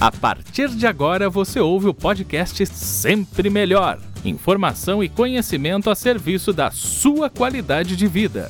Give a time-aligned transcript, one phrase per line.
[0.00, 3.98] A partir de agora você ouve o podcast Sempre Melhor.
[4.24, 8.48] Informação e conhecimento a serviço da sua qualidade de vida.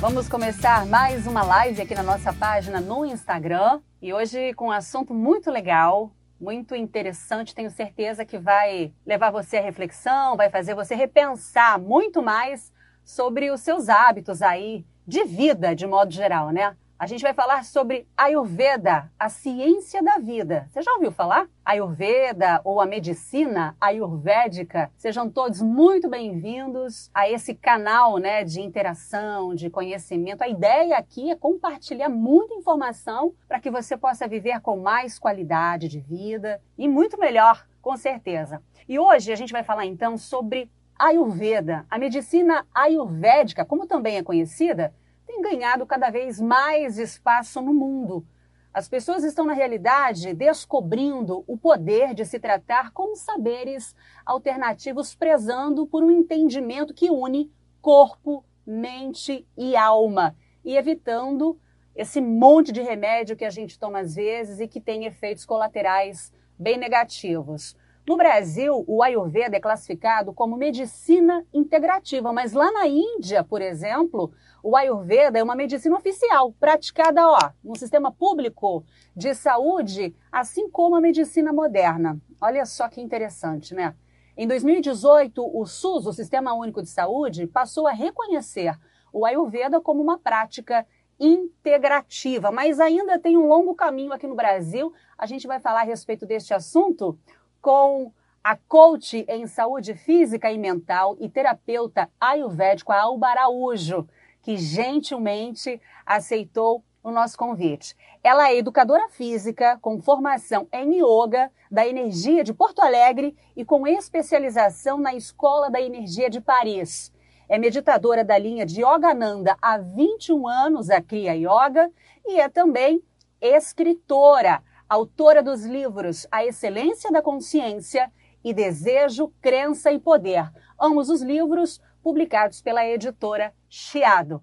[0.00, 4.72] Vamos começar mais uma live aqui na nossa página no Instagram e hoje com um
[4.72, 7.54] assunto muito legal, muito interessante.
[7.54, 12.72] Tenho certeza que vai levar você à reflexão, vai fazer você repensar muito mais
[13.04, 16.76] sobre os seus hábitos aí de vida, de modo geral, né?
[17.02, 20.68] A gente vai falar sobre Ayurveda, a ciência da vida.
[20.70, 21.48] Você já ouviu falar?
[21.64, 24.88] Ayurveda ou a medicina ayurvédica?
[24.96, 30.42] Sejam todos muito bem-vindos a esse canal né, de interação, de conhecimento.
[30.42, 35.88] A ideia aqui é compartilhar muita informação para que você possa viver com mais qualidade
[35.88, 38.62] de vida e muito melhor, com certeza.
[38.88, 44.22] E hoje a gente vai falar então sobre Ayurveda, a medicina ayurvédica, como também é
[44.22, 44.94] conhecida,
[45.32, 48.26] tem ganhado cada vez mais espaço no mundo.
[48.72, 53.94] As pessoas estão, na realidade, descobrindo o poder de se tratar com saberes
[54.26, 61.58] alternativos, prezando por um entendimento que une corpo, mente e alma, e evitando
[61.96, 66.32] esse monte de remédio que a gente toma às vezes e que tem efeitos colaterais
[66.58, 67.74] bem negativos.
[68.06, 74.32] No Brasil, o Ayurveda é classificado como medicina integrativa, mas lá na Índia, por exemplo,
[74.62, 80.94] o Ayurveda é uma medicina oficial, praticada ó, no sistema público de saúde, assim como
[80.94, 82.16] a medicina moderna.
[82.40, 83.94] Olha só que interessante, né?
[84.36, 88.74] Em 2018, o SUS, o Sistema Único de Saúde, passou a reconhecer
[89.12, 90.86] o Ayurveda como uma prática
[91.20, 94.92] integrativa, mas ainda tem um longo caminho aqui no Brasil.
[95.18, 97.18] A gente vai falar a respeito deste assunto
[97.60, 104.08] com a coach em saúde física e mental e terapeuta ayurvédico Alba Araújo
[104.42, 107.96] que gentilmente aceitou o nosso convite.
[108.22, 113.86] Ela é educadora física com formação em yoga da Energia de Porto Alegre e com
[113.86, 117.12] especialização na Escola da Energia de Paris.
[117.48, 121.90] É meditadora da linha de Yogananda há 21 anos, a Kriya Yoga,
[122.24, 123.02] e é também
[123.40, 128.12] escritora, autora dos livros A Excelência da Consciência
[128.44, 130.50] e Desejo, Crença e Poder.
[130.80, 134.42] Ambos os livros publicados pela editora Chiado.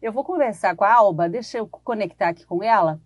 [0.00, 3.00] Eu vou conversar com a Alba, deixa eu conectar aqui com ela.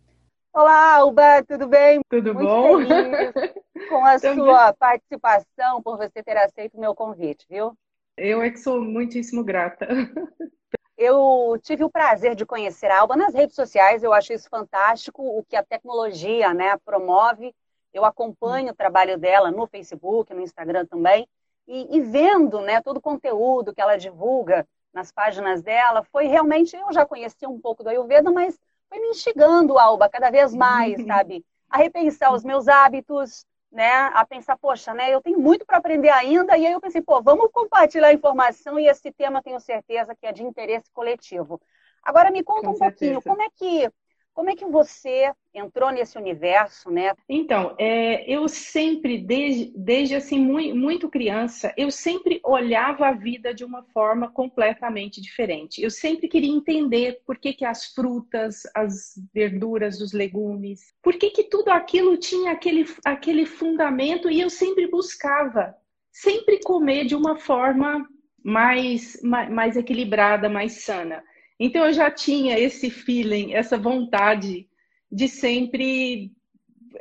[0.53, 2.01] Olá, Alba, tudo bem?
[2.09, 2.79] Tudo Muito bom?
[2.79, 3.59] Feliz
[3.89, 7.77] com a sua participação, por você ter aceito o meu convite, viu?
[8.17, 9.87] Eu é que sou muitíssimo grata.
[10.97, 15.23] Eu tive o prazer de conhecer a Alba nas redes sociais, eu acho isso fantástico,
[15.23, 17.55] o que a tecnologia né, promove.
[17.95, 21.29] Eu acompanho o trabalho dela no Facebook, no Instagram também,
[21.69, 26.75] e, e vendo né, todo o conteúdo que ela divulga nas páginas dela, foi realmente,
[26.75, 28.59] eu já conhecia um pouco do Ayurveda, mas
[28.89, 31.45] foi me instigando, Alba, cada vez mais, sabe?
[31.69, 33.93] A repensar os meus hábitos, né?
[34.15, 35.15] A pensar, poxa, né?
[35.15, 36.57] Eu tenho muito para aprender ainda.
[36.57, 40.27] E aí eu pensei, pô, vamos compartilhar a informação e esse tema tenho certeza que
[40.27, 41.61] é de interesse coletivo.
[42.03, 43.13] Agora me conta Com um certeza.
[43.13, 43.93] pouquinho, como é que
[44.39, 47.13] como é que você entrou nesse universo, né?
[47.29, 53.53] Então, é, eu sempre, desde, desde assim, muito, muito criança, eu sempre olhava a vida
[53.53, 55.83] de uma forma completamente diferente.
[55.83, 61.31] Eu sempre queria entender por que, que as frutas, as verduras, os legumes, por que,
[61.31, 65.75] que tudo aquilo tinha aquele, aquele fundamento e eu sempre buscava,
[66.13, 68.09] sempre comer de uma forma
[68.41, 71.25] mais, mais, mais equilibrada, mais sana.
[71.59, 74.69] Então eu já tinha esse feeling, essa vontade
[75.11, 76.33] de sempre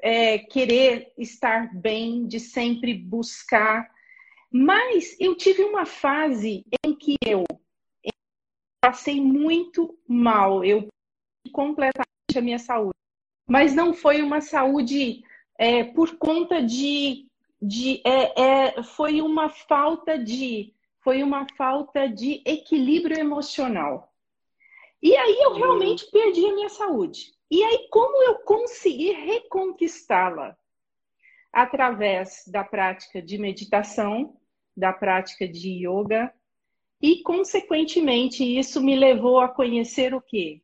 [0.01, 3.90] é, querer estar bem, de sempre buscar.
[4.51, 7.44] Mas eu tive uma fase em que eu
[8.81, 10.88] passei muito mal, eu
[11.51, 12.97] completamente a minha saúde.
[13.47, 15.24] Mas não foi uma saúde
[15.57, 17.28] é, por conta de,
[17.62, 24.13] de é, é, foi uma falta de foi uma falta de equilíbrio emocional.
[25.01, 27.33] E aí eu realmente perdi a minha saúde.
[27.49, 30.57] E aí, como eu consegui reconquistá-la?
[31.51, 34.35] Através da prática de meditação,
[34.75, 36.33] da prática de yoga,
[37.01, 40.61] e, consequentemente, isso me levou a conhecer o quê?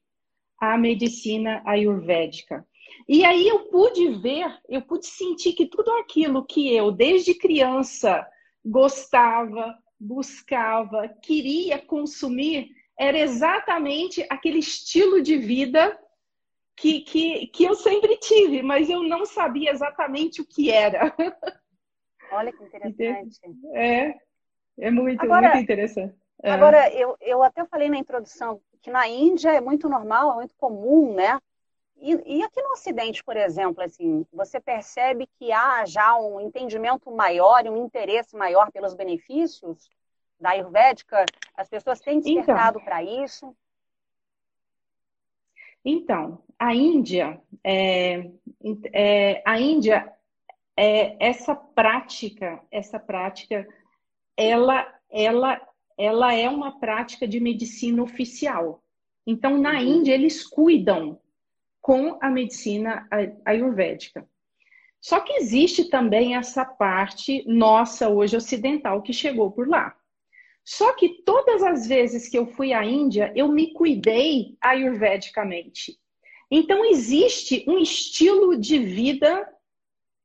[0.59, 2.65] A medicina ayurvédica.
[3.07, 8.25] E aí eu pude ver, eu pude sentir que tudo aquilo que eu, desde criança,
[8.65, 15.97] gostava, buscava, queria consumir, era exatamente aquele estilo de vida
[16.75, 21.13] que, que, que eu sempre tive, mas eu não sabia exatamente o que era.
[22.31, 23.39] Olha que interessante.
[23.73, 24.15] É,
[24.79, 26.15] é muito, Agora- muito interessante.
[26.41, 26.51] É.
[26.51, 30.55] Agora, eu, eu até falei na introdução que na Índia é muito normal, é muito
[30.55, 31.39] comum, né?
[31.95, 37.09] E, e, aqui no Ocidente, por exemplo, assim, você percebe que há já um entendimento
[37.09, 39.89] maior, um interesse maior pelos benefícios
[40.39, 41.25] da Ayurvédica?
[41.55, 42.33] As pessoas têm então.
[42.33, 43.55] despertado então, para isso?
[45.85, 48.31] Então, a Índia, é,
[48.93, 50.11] é, a Índia,
[50.77, 53.67] é, essa prática, essa prática,
[54.37, 55.61] ela, ela,
[55.97, 58.81] ela é uma prática de medicina oficial.
[59.27, 59.79] Então, na uhum.
[59.79, 61.19] Índia, eles cuidam
[61.81, 63.07] com a medicina
[63.45, 64.25] ayurvédica.
[65.01, 69.93] Só que existe também essa parte nossa hoje ocidental que chegou por lá.
[70.65, 75.99] Só que todas as vezes que eu fui à Índia, eu me cuidei ayurvedicamente.
[76.49, 79.47] Então existe um estilo de vida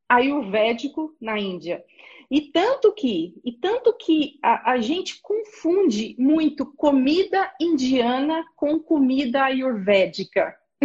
[0.08, 1.84] ayurvédico na Índia.
[2.30, 9.44] E tanto que, e tanto que a, a gente confunde muito comida indiana com comida
[9.44, 10.54] ayurvédica.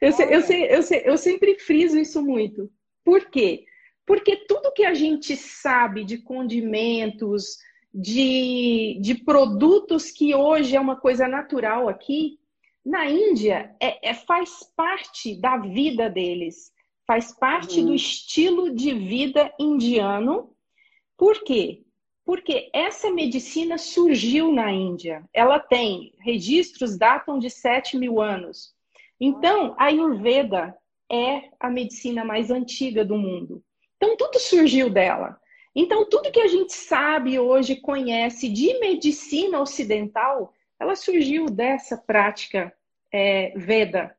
[0.00, 2.70] eu, eu, eu, eu sempre friso isso muito.
[3.04, 3.64] Por quê?
[4.04, 7.58] Porque tudo que a gente sabe de condimentos,
[7.94, 12.38] de, de produtos que hoje é uma coisa natural aqui,
[12.84, 16.72] na Índia é, é faz parte da vida deles,
[17.06, 17.86] faz parte uhum.
[17.86, 20.54] do estilo de vida indiano.
[21.16, 21.82] Por quê?
[22.24, 25.24] Porque essa medicina surgiu na Índia.
[25.32, 28.74] Ela tem registros datam de 7 mil anos.
[29.20, 30.76] Então, a Ayurveda
[31.10, 33.62] é a medicina mais antiga do mundo.
[33.96, 35.38] Então, tudo surgiu dela.
[35.74, 42.72] Então, tudo que a gente sabe hoje, conhece de medicina ocidental, ela surgiu dessa prática
[43.10, 44.14] é, Veda,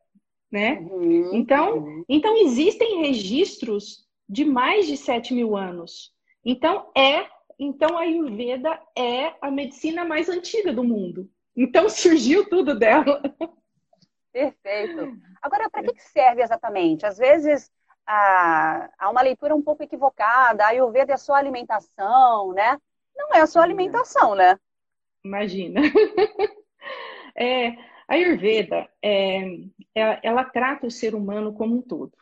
[0.52, 0.80] né?
[0.80, 2.06] Uhum, então, uhum.
[2.10, 6.12] então, existem registros de mais de 7 mil anos.
[6.44, 7.28] Então, é,
[7.60, 11.30] então a Ayurveda é a medicina mais antiga do mundo.
[11.56, 13.22] Então, surgiu tudo dela.
[14.32, 15.18] Perfeito.
[15.42, 17.06] Agora, para que serve exatamente?
[17.06, 17.72] Às vezes
[18.06, 22.80] há, há uma leitura um pouco equivocada, a Ayurveda é só alimentação, né?
[23.16, 24.60] Não é só alimentação, né?
[25.24, 25.82] Imagina.
[27.36, 27.70] é,
[28.08, 29.60] a Ayurveda, é,
[29.96, 32.14] ela, ela trata o ser humano como um todo.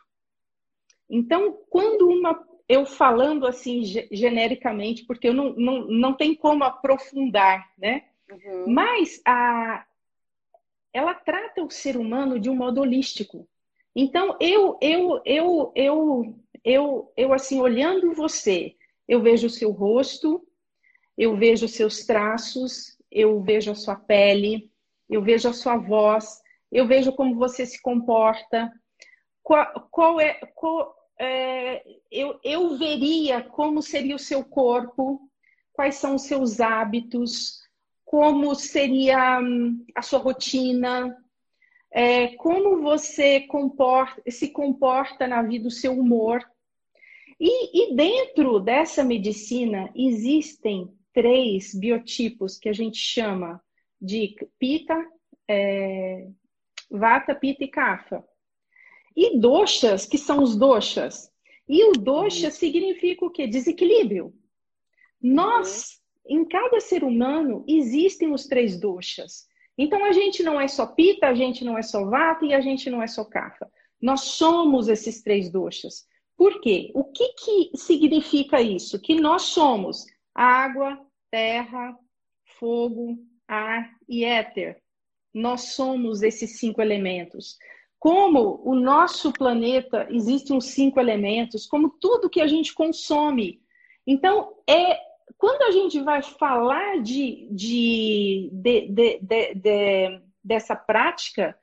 [1.08, 7.70] Então, quando uma eu falando assim genericamente, porque eu não, não, não tem como aprofundar,
[7.76, 8.04] né?
[8.30, 8.72] Uhum.
[8.72, 9.84] Mas a,
[10.92, 13.46] ela trata o ser humano de um modo holístico.
[13.94, 16.34] Então, eu, eu, eu, eu,
[16.64, 18.74] eu, eu, assim, olhando você,
[19.06, 20.46] eu vejo o seu rosto,
[21.16, 24.70] eu vejo os seus traços, eu vejo a sua pele,
[25.08, 26.40] eu vejo a sua voz,
[26.70, 28.72] eu vejo como você se comporta,
[29.42, 35.20] qual, qual é, qual, é eu, eu veria como seria o seu corpo,
[35.74, 37.60] quais são os seus hábitos,
[38.04, 41.14] como seria hum, a sua rotina,
[41.92, 46.42] é, como você comporta, se comporta na vida, o seu humor.
[47.38, 53.62] E, e dentro dessa medicina existem três biotipos que a gente chama
[54.00, 54.96] de pita,
[55.46, 56.28] é,
[56.90, 58.24] vata, pita e kapha.
[59.14, 61.30] E doshas, que são os doshas.
[61.68, 62.52] E o dosha uhum.
[62.52, 63.46] significa o quê?
[63.46, 64.34] Desequilíbrio.
[65.20, 66.40] Nós, uhum.
[66.40, 69.46] em cada ser humano, existem os três doshas.
[69.76, 72.60] Então a gente não é só pita, a gente não é só vata e a
[72.60, 73.70] gente não é só kapha.
[74.00, 76.06] Nós somos esses três doshas.
[76.36, 76.90] Por quê?
[76.94, 79.00] O que, que significa isso?
[79.00, 80.04] Que nós somos
[80.34, 80.98] água,
[81.30, 81.96] terra,
[82.58, 84.82] fogo, ar e éter.
[85.32, 87.56] Nós somos esses cinco elementos.
[87.98, 93.62] Como o nosso planeta existem os cinco elementos, como tudo que a gente consome.
[94.06, 94.98] Então, é
[95.42, 99.18] quando a gente vai falar de, de, de,
[99.56, 101.58] de, dessa prática,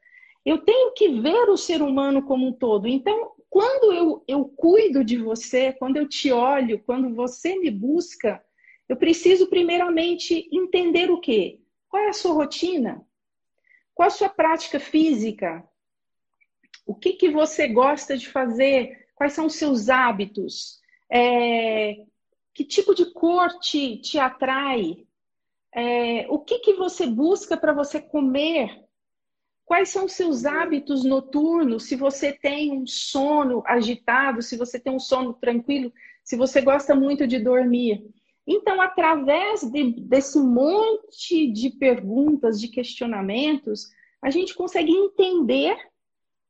[0.46, 2.90] eu tenho que ver o ser humano como um todo.
[2.90, 8.44] Então, quando eu, eu cuido de você, quando eu te olho, quando você me busca,
[8.90, 11.62] eu preciso primeiramente entender o quê?
[11.88, 13.02] Qual é a sua rotina?
[13.96, 15.64] Qual a sua prática física?
[16.86, 19.08] O que, que você gosta de fazer?
[19.16, 20.82] Quais são os seus hábitos?
[21.10, 21.96] É,
[22.60, 25.08] que tipo de cor te, te atrai?
[25.74, 28.84] É, o que, que você busca para você comer?
[29.64, 31.88] Quais são os seus hábitos noturnos?
[31.88, 36.94] Se você tem um sono agitado, se você tem um sono tranquilo, se você gosta
[36.94, 38.06] muito de dormir.
[38.46, 43.90] Então, através de, desse monte de perguntas, de questionamentos,
[44.22, 45.78] a gente consegue entender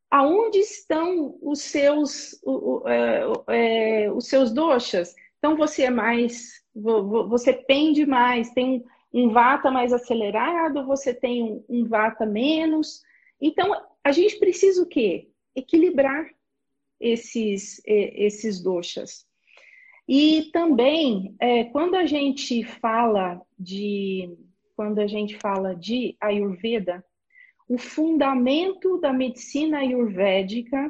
[0.10, 5.14] aonde estão os seus, o, o, é, é, os seus doxas.
[5.40, 11.86] Então você é mais, você pende mais, tem um vata mais acelerado, você tem um
[11.86, 13.02] vata menos.
[13.42, 15.30] Então, a gente precisa o quê?
[15.56, 16.30] Equilibrar
[17.00, 19.26] esses, esses doshas.
[20.08, 24.38] E também, é, quando a gente fala de
[24.76, 27.04] quando a gente fala de Ayurveda,
[27.68, 30.90] o fundamento da medicina ayurvédica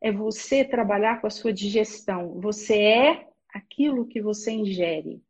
[0.00, 2.38] é você trabalhar com a sua digestão.
[2.40, 5.22] Você é aquilo que você ingere.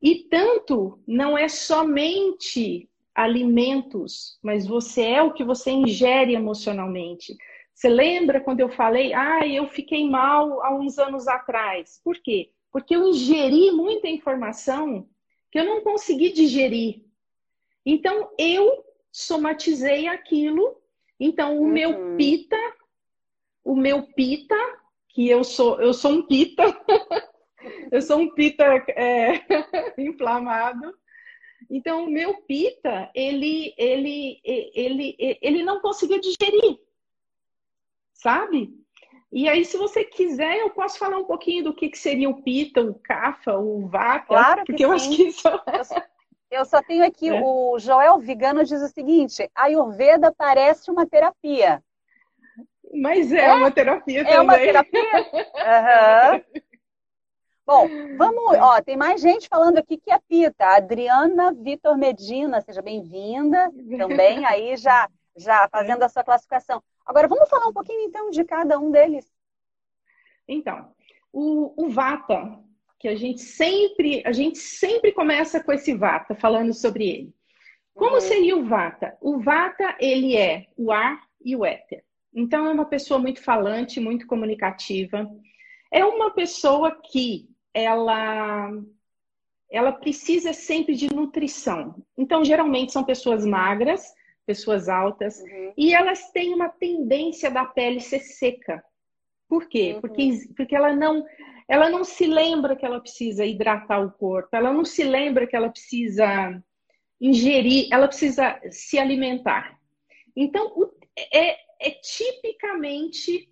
[0.00, 7.36] E tanto não é somente alimentos, mas você é o que você ingere emocionalmente.
[7.74, 12.00] Você lembra quando eu falei, ah, eu fiquei mal há uns anos atrás?
[12.04, 12.50] Por quê?
[12.70, 15.08] Porque eu ingeri muita informação
[15.50, 17.04] que eu não consegui digerir.
[17.84, 20.80] Então, eu somatizei aquilo.
[21.20, 21.68] Então, o uhum.
[21.68, 22.56] meu pita,
[23.62, 24.56] o meu pita,
[25.12, 26.64] que eu sou, eu sou um pita,
[27.92, 29.40] eu sou um pita é,
[29.98, 30.94] inflamado.
[31.70, 36.78] Então, o meu pita, ele, ele, ele, ele não conseguiu digerir,
[38.14, 38.74] sabe?
[39.30, 42.42] E aí, se você quiser, eu posso falar um pouquinho do que, que seria o
[42.42, 44.84] pita, o cafa, o vaca, claro porque sim.
[44.84, 45.48] eu acho que isso...
[45.48, 46.02] Eu só,
[46.50, 47.40] eu só tenho aqui, é.
[47.42, 51.82] o Joel Vigano diz o seguinte, a Ayurveda parece uma terapia.
[52.92, 54.36] Mas é, é uma terapia é também.
[54.36, 55.02] É uma terapia?
[55.62, 56.62] Uhum.
[57.64, 58.58] Bom, vamos.
[58.58, 60.66] Ó, tem mais gente falando aqui que é Pita.
[60.66, 66.82] Adriana Vitor Medina, seja bem-vinda também, aí já, já fazendo a sua classificação.
[67.06, 69.32] Agora, vamos falar um pouquinho então de cada um deles.
[70.46, 70.92] Então,
[71.32, 72.58] o, o Vata,
[72.98, 77.34] que a gente sempre, a gente sempre começa com esse Vata, falando sobre ele.
[77.94, 78.20] Como uhum.
[78.20, 79.16] seria o Vata?
[79.20, 82.04] O Vata, ele é o ar e o éter.
[82.34, 85.28] Então, é uma pessoa muito falante, muito comunicativa.
[85.90, 88.70] É uma pessoa que ela
[89.70, 91.96] ela precisa sempre de nutrição.
[92.16, 94.12] Então, geralmente são pessoas magras,
[94.44, 95.72] pessoas altas, uhum.
[95.78, 98.84] e elas têm uma tendência da pele ser seca.
[99.48, 99.94] Por quê?
[99.94, 100.00] Uhum.
[100.02, 101.24] Porque, porque ela não
[101.68, 105.56] ela não se lembra que ela precisa hidratar o corpo, ela não se lembra que
[105.56, 106.62] ela precisa
[107.18, 109.78] ingerir, ela precisa se alimentar.
[110.36, 110.90] Então,
[111.32, 113.48] é, é tipicamente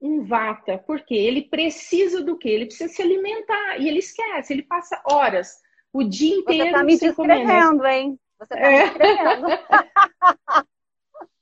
[0.00, 2.48] um vata, porque ele precisa do quê?
[2.48, 5.58] Ele precisa se alimentar e ele esquece, ele passa horas,
[5.92, 6.64] o dia inteiro.
[6.64, 8.18] Você tá me descrevendo, hein?
[8.38, 8.70] Você tá é.
[8.70, 9.46] me descrevendo.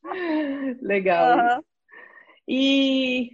[0.83, 1.39] Legal.
[1.39, 1.63] Uhum.
[2.49, 3.31] E,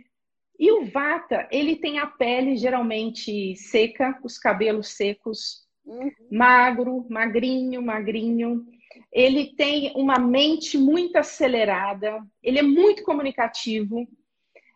[0.59, 6.11] e o vata, ele tem a pele geralmente seca, os cabelos secos, uhum.
[6.31, 8.67] magro, magrinho, magrinho.
[9.13, 14.07] Ele tem uma mente muito acelerada, ele é muito comunicativo,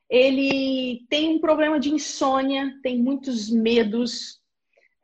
[0.09, 4.41] ele tem um problema de insônia, tem muitos medos,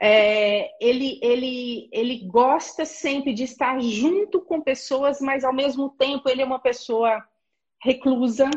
[0.00, 6.28] é, ele, ele, ele gosta sempre de estar junto com pessoas, mas ao mesmo tempo
[6.28, 7.22] ele é uma pessoa
[7.82, 8.50] reclusa.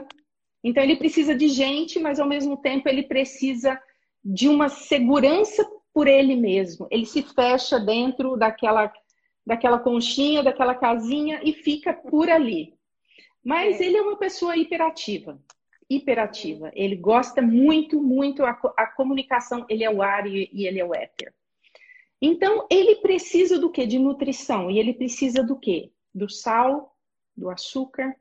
[0.64, 3.80] Então ele precisa de gente, mas ao mesmo tempo ele precisa
[4.24, 6.88] de uma segurança por ele mesmo.
[6.92, 8.92] Ele se fecha dentro daquela,
[9.48, 12.76] daquela conchinha, daquela casinha e fica por ali.
[13.42, 13.86] Mas é.
[13.86, 15.42] ele é uma pessoa hiperativa
[15.90, 16.70] hiperativa.
[16.76, 19.66] Ele gosta muito, muito a, a comunicação.
[19.70, 21.34] Ele é o ar e, e, ele é o éter.
[22.22, 23.88] Então, ele precisa do que?
[23.88, 24.70] De nutrição.
[24.70, 25.94] E ele precisa do que?
[26.14, 26.94] Do sal,
[27.36, 28.14] do açúcar.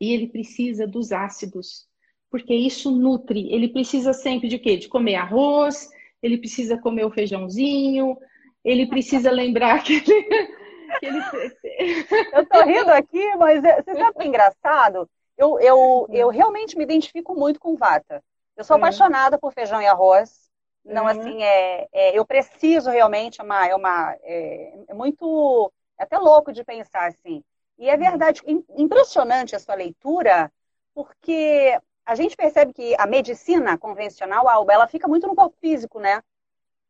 [0.00, 1.86] E ele precisa dos ácidos.
[2.28, 3.52] Porque isso nutre.
[3.52, 4.76] Ele precisa sempre de quê?
[4.76, 5.88] De comer arroz.
[6.20, 8.16] Ele precisa comer o feijãozinho.
[8.64, 10.22] Ele precisa lembrar que ele...
[10.98, 11.20] que ele...
[12.32, 15.08] Eu tô rindo aqui, mas é, você sabe que é engraçado?
[15.36, 18.22] Eu, eu, eu realmente me identifico muito com Vata.
[18.56, 18.82] Eu sou uhum.
[18.82, 20.50] apaixonada por feijão e arroz.
[20.84, 21.08] Não, uhum.
[21.08, 26.18] assim, é, é, eu preciso realmente, é uma, é, uma, é, é, muito, é até
[26.18, 27.42] louco de pensar assim.
[27.78, 28.00] E é uhum.
[28.00, 28.42] verdade,
[28.76, 30.52] impressionante a sua leitura,
[30.94, 36.00] porque a gente percebe que a medicina convencional, Alba, ela fica muito no corpo físico,
[36.00, 36.22] né?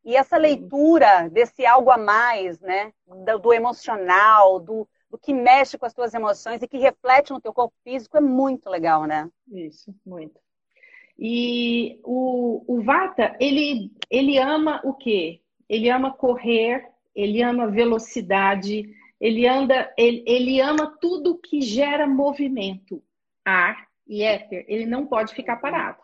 [0.04, 2.92] E essa leitura desse algo a mais, né?
[3.06, 7.40] Do, do emocional, do, o que mexe com as tuas emoções e que reflete no
[7.40, 9.28] teu corpo físico é muito legal, né?
[9.50, 10.40] Isso, muito.
[11.18, 15.40] E o, o Vata, ele, ele ama o quê?
[15.68, 23.02] Ele ama correr, ele ama velocidade, ele anda, ele, ele ama tudo que gera movimento,
[23.44, 24.64] ar e éter.
[24.66, 26.01] Ele não pode ficar parado.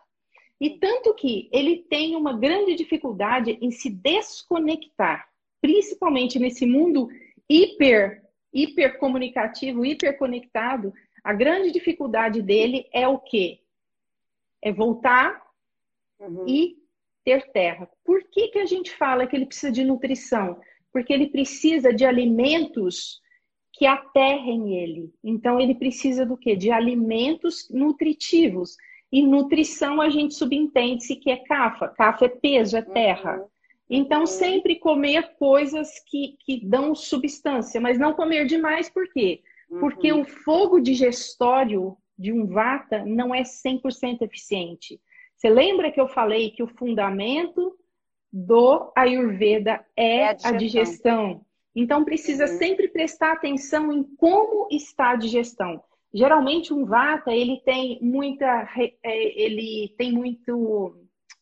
[0.59, 5.29] E tanto que ele tem uma grande dificuldade em se desconectar,
[5.61, 7.09] principalmente nesse mundo
[7.47, 10.91] hiper hipercomunicativo, hiperconectado,
[11.23, 13.59] a grande dificuldade dele é o quê?
[14.61, 15.41] É voltar
[16.19, 16.47] uhum.
[16.47, 16.77] e
[17.23, 17.87] ter terra.
[18.03, 20.59] Por que, que a gente fala que ele precisa de nutrição?
[20.91, 23.21] Porque ele precisa de alimentos
[23.71, 25.13] que aterrem ele.
[25.23, 26.55] Então ele precisa do quê?
[26.55, 28.75] De alimentos nutritivos.
[29.11, 31.87] E nutrição a gente subentende-se que é cafa.
[31.89, 33.37] Cafa é peso, é terra.
[33.37, 33.47] Uhum.
[33.89, 34.27] Então, uhum.
[34.27, 39.41] sempre comer coisas que, que dão substância, mas não comer demais, por quê?
[39.69, 39.79] Uhum.
[39.79, 45.01] Porque o fogo digestório de um vata não é 100% eficiente.
[45.35, 47.75] Você lembra que eu falei que o fundamento
[48.31, 50.53] do Ayurveda é, é a, digestão.
[50.53, 51.45] a, digestão.
[51.75, 52.57] Então, precisa uhum.
[52.57, 55.81] sempre prestar atenção em como está a digestão.
[56.13, 58.67] Geralmente, um vata, ele tem muita...
[59.03, 60.97] É, ele tem muito...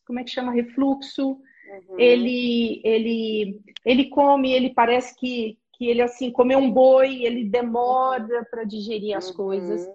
[0.06, 0.52] Como é que chama?
[0.52, 1.30] Refluxo.
[1.30, 1.98] Uhum.
[1.98, 8.46] Ele, ele, ele come, ele parece que, que ele, assim, comeu um boi, ele demora
[8.50, 9.36] para digerir as uhum.
[9.36, 9.86] coisas.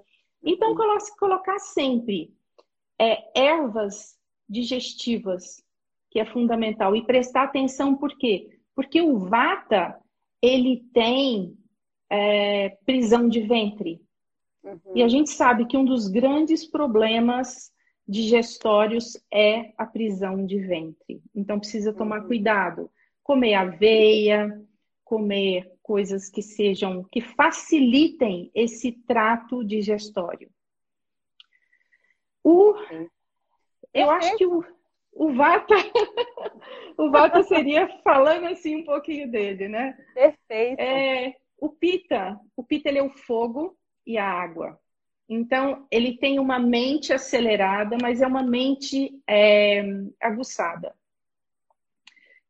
[0.43, 0.75] Então,
[1.17, 2.31] colocar sempre
[2.99, 5.63] é, ervas digestivas,
[6.11, 6.95] que é fundamental.
[6.95, 8.59] E prestar atenção por quê?
[8.75, 9.99] Porque o vata,
[10.41, 11.57] ele tem
[12.09, 14.01] é, prisão de ventre.
[14.63, 14.79] Uhum.
[14.95, 17.71] E a gente sabe que um dos grandes problemas
[18.07, 21.21] digestórios é a prisão de ventre.
[21.35, 22.27] Então precisa tomar uhum.
[22.27, 22.91] cuidado.
[23.21, 24.61] Comer aveia,
[25.03, 30.49] comer coisas que sejam, que facilitem esse trato digestório.
[32.43, 32.73] O,
[33.93, 34.63] eu acho que o,
[35.13, 35.75] o Vata,
[36.97, 39.97] o Vata seria falando assim um pouquinho dele, né?
[40.13, 40.79] Perfeito.
[40.79, 44.79] É, o Pita, o Pita ele é o fogo e a água.
[45.27, 49.83] Então, ele tem uma mente acelerada, mas é uma mente é,
[50.21, 50.93] aguçada.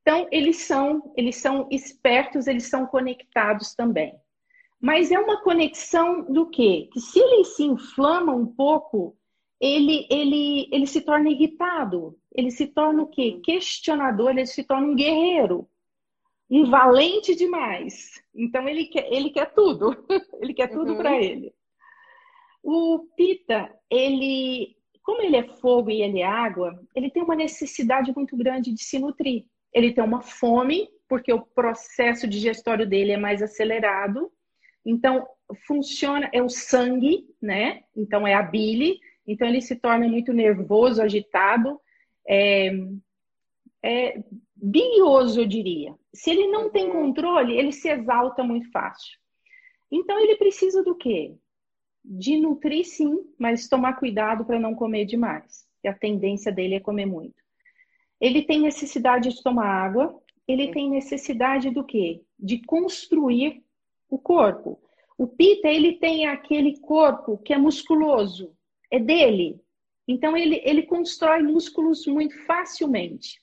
[0.02, 4.14] Então, eles são, eles são espertos, eles são conectados também.
[4.82, 6.90] Mas é uma conexão do quê?
[6.92, 9.16] Que se ele se inflama um pouco,
[9.62, 12.20] ele, ele, ele se torna irritado.
[12.36, 13.40] Ele se torna o quê?
[13.42, 15.70] Questionador, ele se torna um guerreiro.
[16.54, 18.22] Um valente demais.
[18.34, 20.06] Então, ele quer, ele quer tudo.
[20.42, 20.98] ele quer tudo uhum.
[20.98, 21.54] para ele.
[22.62, 28.14] O Pita, ele, como ele é fogo e ele é água, ele tem uma necessidade
[28.16, 33.18] muito grande de se nutrir ele tem uma fome, porque o processo digestório dele é
[33.18, 34.32] mais acelerado.
[34.86, 35.28] Então,
[35.66, 37.84] funciona, é o sangue, né?
[37.96, 39.00] Então, é a bile.
[39.26, 41.80] Então, ele se torna muito nervoso, agitado,
[42.28, 42.72] é,
[43.84, 44.24] é
[44.56, 45.96] bilioso, eu diria.
[46.14, 46.94] Se ele não tem uhum.
[46.94, 49.18] controle, ele se exalta muito fácil.
[49.92, 51.36] Então, ele precisa do quê?
[52.04, 55.66] De nutrir, sim, mas tomar cuidado para não comer demais.
[55.84, 57.42] E a tendência dele é comer muito.
[58.20, 62.22] Ele tem necessidade de tomar água, ele tem necessidade do quê?
[62.40, 63.64] De construir
[64.10, 64.80] o corpo.
[65.18, 68.56] O Pita, ele tem aquele corpo que é musculoso,
[68.92, 69.60] é dele.
[70.08, 73.43] Então, ele, ele constrói músculos muito facilmente.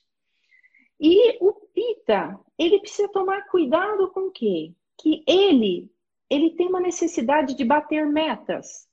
[1.01, 4.71] E o Pita, ele precisa tomar cuidado com o quê?
[5.01, 5.91] Que ele,
[6.29, 8.87] ele tem uma necessidade de bater metas.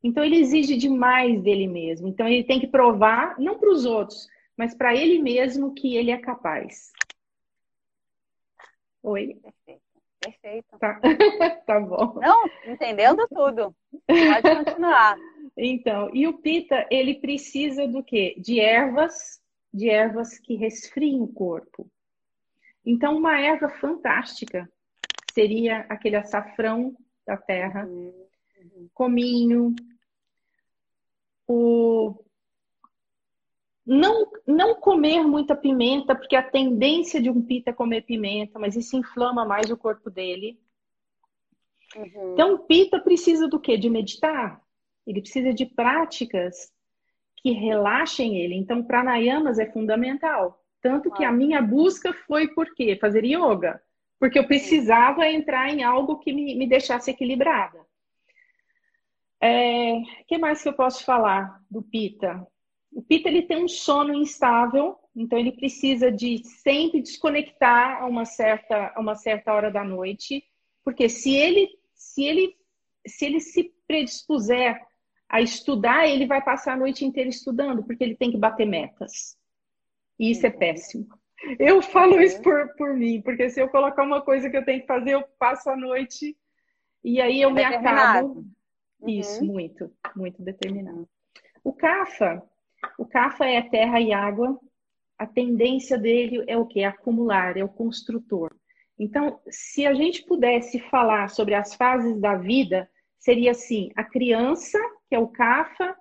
[0.00, 2.06] Então, ele exige demais dele mesmo.
[2.06, 6.12] Então, ele tem que provar, não para os outros, mas para ele mesmo que ele
[6.12, 6.92] é capaz.
[9.02, 9.34] Oi?
[9.42, 9.82] Perfeito.
[10.20, 10.78] Perfeito.
[10.78, 11.00] Tá,
[11.66, 12.20] tá bom.
[12.20, 13.74] Não, entendendo tudo.
[14.06, 15.16] Pode continuar.
[15.56, 18.36] Então, e o pita, ele precisa do quê?
[18.38, 19.40] De ervas,
[19.72, 21.90] de ervas que resfriem o corpo.
[22.84, 24.70] Então, uma erva fantástica
[25.32, 28.14] seria aquele açafrão da terra, uhum.
[28.56, 28.88] uhum.
[28.94, 29.74] cominho,
[31.46, 32.14] o
[33.84, 38.76] não, não comer muita pimenta, porque a tendência de um pita é comer pimenta, mas
[38.76, 40.60] isso inflama mais o corpo dele.
[41.96, 42.34] Uhum.
[42.34, 43.78] Então, o pita precisa do quê?
[43.78, 44.62] De meditar.
[45.06, 46.70] Ele precisa de práticas
[47.42, 48.54] que relaxem ele.
[48.54, 50.62] Então, pranayamas é fundamental.
[50.80, 52.96] Tanto que a minha busca foi por quê?
[53.00, 53.82] Fazer yoga.
[54.18, 57.78] Porque eu precisava entrar em algo que me, me deixasse equilibrada.
[57.78, 62.44] O é, que mais que eu posso falar do Pita?
[62.92, 68.24] O Pita ele tem um sono instável, então ele precisa de sempre desconectar a uma
[68.24, 70.42] certa, a uma certa hora da noite,
[70.84, 72.56] porque se ele se ele
[73.06, 74.80] se ele se predispuser
[75.28, 79.36] a estudar, ele vai passar a noite inteira estudando, porque ele tem que bater metas.
[80.18, 80.58] E isso é uhum.
[80.58, 81.06] péssimo.
[81.58, 82.20] Eu falo uhum.
[82.20, 85.12] isso por, por mim, porque se eu colocar uma coisa que eu tenho que fazer,
[85.12, 86.36] eu passo a noite
[87.04, 88.46] e aí eu me acabo.
[89.00, 89.08] Uhum.
[89.08, 91.08] Isso, muito, muito determinado.
[91.62, 92.42] O CAFA,
[92.98, 94.58] o CAFA é terra e água.
[95.16, 96.82] A tendência dele é o que?
[96.82, 98.54] Acumular, é o construtor.
[98.98, 104.78] Então, se a gente pudesse falar sobre as fases da vida, seria assim: a criança,
[105.08, 105.96] que é o CAFA,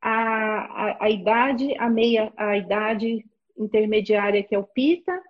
[0.00, 3.24] a, a, a idade, a meia, a idade
[3.56, 5.20] intermediária, que é o PITA,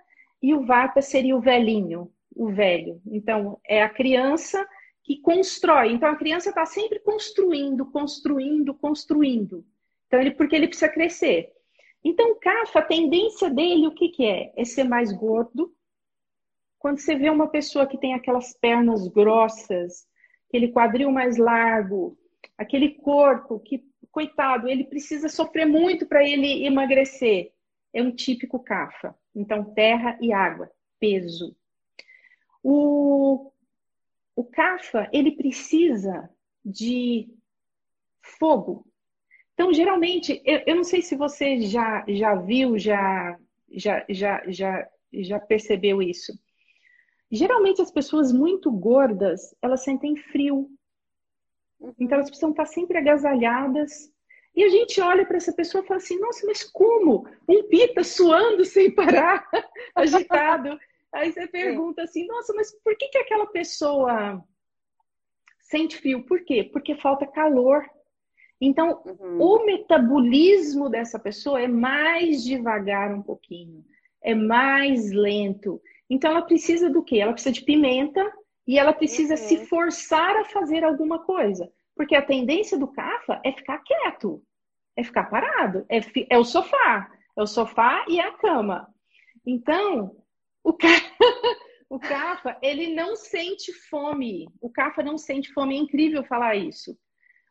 [0.43, 3.01] e o VATA seria o velhinho, o velho.
[3.07, 4.67] Então, é a criança
[5.03, 5.93] que constrói.
[5.93, 9.65] Então a criança está sempre construindo, construindo, construindo.
[10.07, 11.51] Então ele porque ele precisa crescer.
[12.05, 14.53] Então o CAFA, a tendência dele o que, que é?
[14.57, 15.75] É ser mais gordo.
[16.79, 20.07] Quando você vê uma pessoa que tem aquelas pernas grossas,
[20.49, 22.17] aquele quadril mais largo,
[22.61, 27.53] aquele corpo que, coitado, ele precisa sofrer muito para ele emagrecer.
[27.91, 29.17] É um típico CAFA.
[29.35, 31.57] Então, terra e água, peso.
[32.63, 33.51] O,
[34.37, 36.29] o CAFA, ele precisa
[36.63, 37.35] de
[38.21, 38.87] fogo.
[39.55, 43.39] Então, geralmente, eu, eu não sei se você já, já viu, já,
[43.73, 46.31] já, já, já, já percebeu isso.
[47.31, 50.71] Geralmente, as pessoas muito gordas, elas sentem frio.
[51.99, 54.13] Então, elas precisam estar sempre agasalhadas.
[54.55, 57.27] E a gente olha para essa pessoa e fala assim: nossa, mas como?
[57.49, 59.49] Um pita suando sem parar,
[59.95, 60.79] agitado.
[61.13, 64.45] Aí você pergunta assim: nossa, mas por que, que aquela pessoa
[65.61, 66.25] sente frio?
[66.25, 66.69] Por quê?
[66.73, 67.89] Porque falta calor.
[68.61, 69.41] Então, uhum.
[69.41, 73.83] o metabolismo dessa pessoa é mais devagar um pouquinho,
[74.23, 75.81] é mais lento.
[76.11, 77.21] Então, ela precisa do quê?
[77.21, 78.21] Ela precisa de pimenta
[78.71, 79.37] e ela precisa uhum.
[79.37, 81.69] se forçar a fazer alguma coisa.
[81.93, 84.45] Porque a tendência do CAFA é ficar quieto,
[84.97, 85.99] é ficar parado, é,
[86.31, 88.87] é o sofá, é o sofá e a cama.
[89.45, 90.17] Então,
[90.63, 90.87] o, ca...
[91.91, 94.47] o CAFA, ele não sente fome.
[94.61, 96.97] O CAFA não sente fome, é incrível falar isso.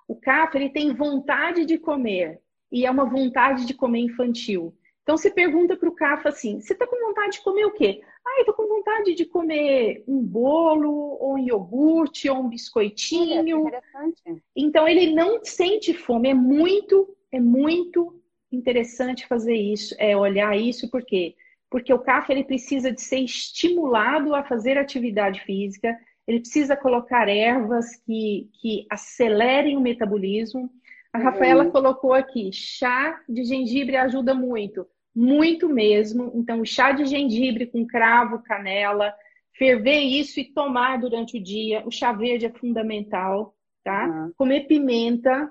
[0.08, 2.40] O CAFA, ele tem vontade de comer,
[2.72, 4.74] e é uma vontade de comer infantil.
[5.10, 8.00] Então, você pergunta para o CAFA assim: você está com vontade de comer o quê?
[8.24, 13.62] Ah, eu tô com vontade de comer um bolo, ou um iogurte, ou um biscoitinho.
[13.62, 14.44] interessante.
[14.56, 16.30] Então ele não sente fome.
[16.30, 21.34] É muito, é muito interessante fazer isso, é olhar isso, por quê?
[21.72, 27.28] Porque o CAF ele precisa de ser estimulado a fazer atividade física, ele precisa colocar
[27.28, 30.70] ervas que, que acelerem o metabolismo.
[31.12, 31.72] A Rafaela uhum.
[31.72, 36.32] colocou aqui, chá de gengibre ajuda muito muito mesmo.
[36.36, 39.14] Então, o chá de gengibre com cravo, canela,
[39.58, 41.84] ferver isso e tomar durante o dia.
[41.86, 44.08] O chá verde é fundamental, tá?
[44.08, 44.34] Uhum.
[44.38, 45.50] Comer pimenta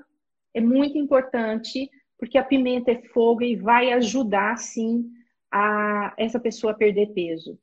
[0.55, 5.05] é muito importante, porque a pimenta é fogo e vai ajudar, sim,
[5.51, 7.59] a essa pessoa a perder peso.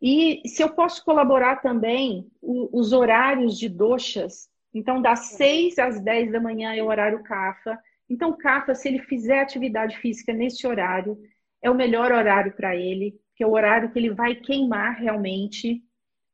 [0.00, 6.00] E se eu posso colaborar também, o, os horários de doxas, então das 6 às
[6.00, 7.78] 10 da manhã é o horário CAFA.
[8.08, 11.18] Então, CAFA, se ele fizer atividade física nesse horário,
[11.62, 15.82] é o melhor horário para ele, que é o horário que ele vai queimar realmente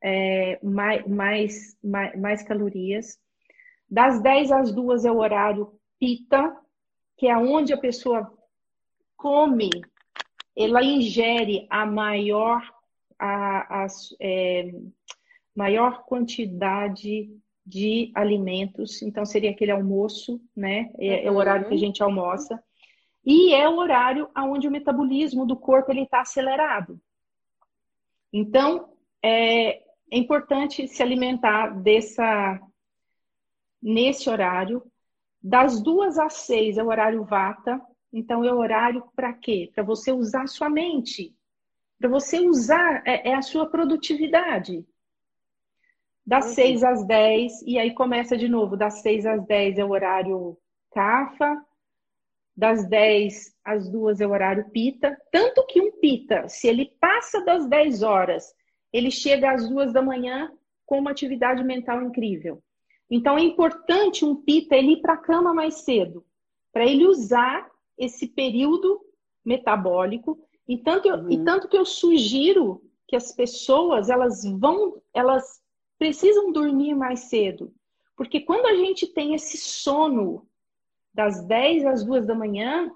[0.02, 3.18] é, mais, mais, mais, mais calorias.
[3.88, 6.56] Das 10 às 2 é o horário pita,
[7.16, 8.30] que é onde a pessoa
[9.16, 9.70] come,
[10.56, 12.62] ela ingere a maior,
[13.18, 13.86] a, a
[14.20, 14.70] é,
[15.54, 17.30] maior quantidade
[17.64, 19.00] de alimentos.
[19.02, 20.90] Então, seria aquele almoço, né?
[20.98, 21.78] É, é o horário que a uhum.
[21.78, 22.62] gente almoça.
[23.24, 27.00] E é o horário onde o metabolismo do corpo está acelerado.
[28.32, 29.78] Então, é,
[30.10, 32.60] é importante se alimentar dessa,
[33.82, 34.82] nesse horário.
[35.42, 37.80] Das duas às seis é o horário vata.
[38.12, 39.70] Então, é o horário para quê?
[39.74, 41.34] Para você usar sua mente.
[41.98, 44.84] Para você usar, é, é, a sua produtividade.
[46.26, 46.54] Das uhum.
[46.54, 48.76] seis às dez, e aí começa de novo.
[48.76, 50.56] Das seis às dez é o horário
[50.92, 51.62] CAFA
[52.56, 57.44] das 10 às 2 é o horário pita, tanto que um pita, se ele passa
[57.44, 58.54] das 10 horas,
[58.92, 60.52] ele chega às 2 da manhã
[60.86, 62.62] com uma atividade mental incrível.
[63.10, 66.24] Então é importante um pita ele ir para a cama mais cedo,
[66.72, 69.00] para ele usar esse período
[69.44, 70.38] metabólico.
[70.66, 71.30] E tanto, eu, uhum.
[71.30, 75.60] e tanto que eu sugiro que as pessoas elas vão, elas
[76.04, 77.72] precisam dormir mais cedo,
[78.14, 80.46] porque quando a gente tem esse sono
[81.14, 82.92] das 10 às 2 da manhã,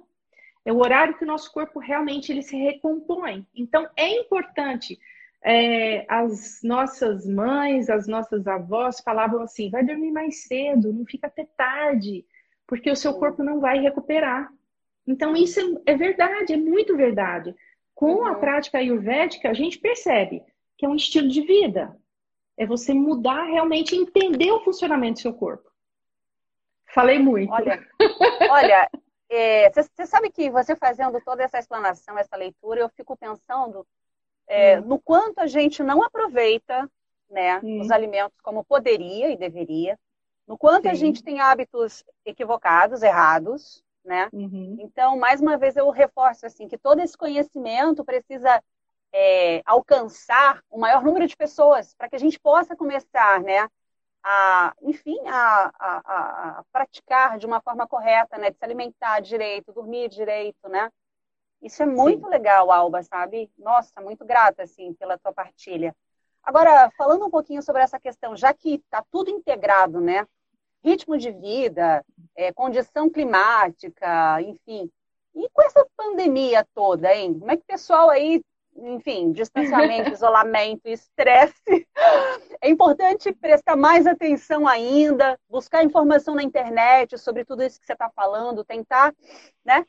[0.63, 3.47] é o horário que o nosso corpo realmente ele se recompõe.
[3.55, 4.99] Então, é importante.
[5.43, 11.29] É, as nossas mães, as nossas avós falavam assim: vai dormir mais cedo, não fica
[11.29, 12.27] até tarde,
[12.67, 14.53] porque o seu corpo não vai recuperar.
[15.07, 17.57] Então, isso é, é verdade, é muito verdade.
[17.95, 18.41] Com a uhum.
[18.41, 20.43] prática ayurvédica, a gente percebe
[20.77, 21.97] que é um estilo de vida.
[22.59, 25.71] É você mudar realmente, entender o funcionamento do seu corpo.
[26.93, 27.53] Falei muito.
[27.53, 27.87] Olha,
[28.51, 28.91] olha
[29.73, 33.87] você é, sabe que você fazendo toda essa explanação, essa leitura, eu fico pensando
[34.47, 34.85] é, hum.
[34.87, 36.91] no quanto a gente não aproveita
[37.29, 37.81] né, hum.
[37.81, 39.99] os alimentos como poderia e deveria,
[40.47, 40.89] no quanto Sim.
[40.89, 44.31] a gente tem hábitos equivocados, errados, né?
[44.33, 44.79] Uhum.
[44.81, 48.63] Então, mais uma vez, eu reforço assim que todo esse conhecimento precisa
[49.13, 53.69] é, alcançar o maior número de pessoas para que a gente possa começar, né,
[54.23, 58.51] a, enfim, a, a, a, praticar de uma forma correta, né?
[58.51, 60.91] De se alimentar direito, dormir direito, né?
[61.63, 62.31] Isso é muito Sim.
[62.31, 63.51] legal, Alba, sabe?
[63.59, 65.95] Nossa, muito grata, assim, pela tua partilha.
[66.43, 70.27] Agora, falando um pouquinho sobre essa questão, já que está tudo integrado, né?
[70.85, 72.05] Ritmo de vida,
[72.37, 74.91] é, condição climática, enfim.
[75.35, 77.39] E com essa pandemia toda, hein?
[77.39, 78.43] Como é que o pessoal aí
[78.79, 81.87] enfim, distanciamento, isolamento, estresse.
[82.61, 87.93] É importante prestar mais atenção ainda, buscar informação na internet sobre tudo isso que você
[87.93, 89.15] está falando, tentar,
[89.65, 89.85] né,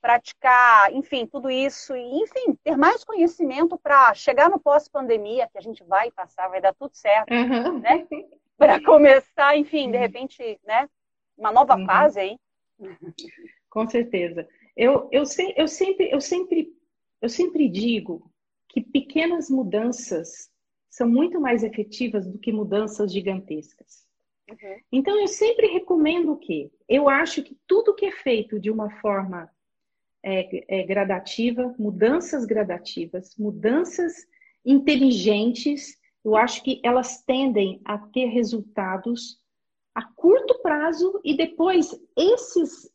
[0.00, 5.62] praticar, enfim, tudo isso e, enfim, ter mais conhecimento para chegar no pós-pandemia, que a
[5.62, 7.80] gente vai passar, vai dar tudo certo, uhum.
[7.80, 8.06] né?
[8.56, 10.88] Para começar, enfim, de repente, né,
[11.36, 11.86] uma nova uhum.
[11.86, 12.38] fase aí.
[13.68, 14.48] Com certeza.
[14.76, 15.24] Eu, eu,
[15.56, 16.72] eu sempre, eu sempre
[17.20, 18.30] eu sempre digo
[18.68, 20.50] que pequenas mudanças
[20.90, 24.06] são muito mais efetivas do que mudanças gigantescas.
[24.48, 24.80] Uhum.
[24.90, 26.70] Então, eu sempre recomendo o quê?
[26.88, 29.50] Eu acho que tudo que é feito de uma forma
[30.22, 34.26] é, é, gradativa, mudanças gradativas, mudanças
[34.64, 39.40] inteligentes, eu acho que elas tendem a ter resultados
[39.94, 42.90] a curto prazo e depois esses,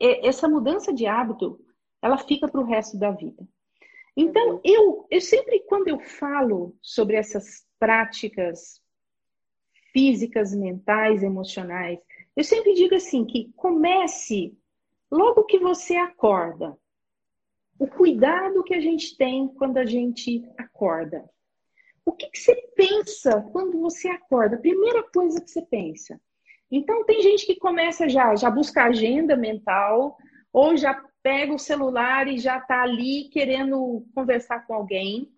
[0.00, 1.60] essa mudança de hábito,
[2.02, 3.46] ela fica para o resto da vida.
[4.16, 4.60] Então, uhum.
[4.64, 8.80] eu, eu sempre, quando eu falo sobre essas práticas
[9.92, 11.98] físicas, mentais, emocionais,
[12.34, 14.56] eu sempre digo assim, que comece
[15.10, 16.76] logo que você acorda.
[17.78, 21.28] O cuidado que a gente tem quando a gente acorda.
[22.04, 24.56] O que, que você pensa quando você acorda?
[24.56, 26.18] A primeira coisa que você pensa.
[26.70, 30.16] Então, tem gente que começa já, já busca agenda mental,
[30.52, 30.94] ou já
[31.26, 35.28] pega o celular e já está ali querendo conversar com alguém.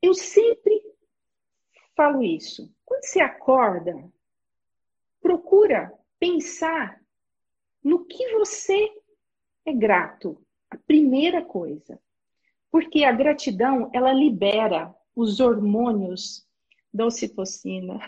[0.00, 0.80] Eu sempre
[1.96, 2.72] falo isso.
[2.84, 4.08] Quando você acorda,
[5.20, 7.02] procura pensar
[7.82, 8.88] no que você
[9.66, 10.40] é grato.
[10.70, 12.00] A primeira coisa.
[12.70, 16.46] Porque a gratidão, ela libera os hormônios
[16.94, 17.98] da ocitocina,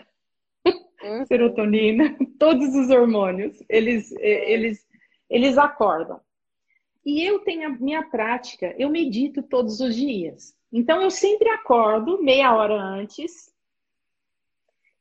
[0.65, 1.25] uhum.
[1.25, 3.61] serotonina, todos os hormônios.
[3.67, 4.92] Eles, eles
[5.29, 6.19] eles acordam.
[7.05, 10.55] E eu tenho a minha prática, eu medito todos os dias.
[10.71, 13.51] Então eu sempre acordo meia hora antes.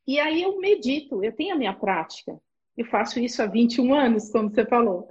[0.06, 2.40] E aí eu medito, eu tenho a minha prática.
[2.76, 5.06] Eu faço isso há 21 anos, como você falou.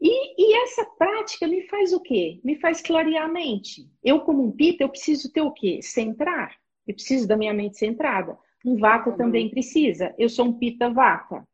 [0.00, 2.38] E, e, essa prática me faz o quê?
[2.44, 3.90] Me faz clarear a mente.
[4.04, 5.80] Eu, como um pita, eu preciso ter o quê?
[5.82, 6.54] Centrar.
[6.86, 8.38] Eu preciso da minha mente centrada.
[8.64, 10.14] Um vata também precisa.
[10.18, 11.46] Eu sou um pita vata.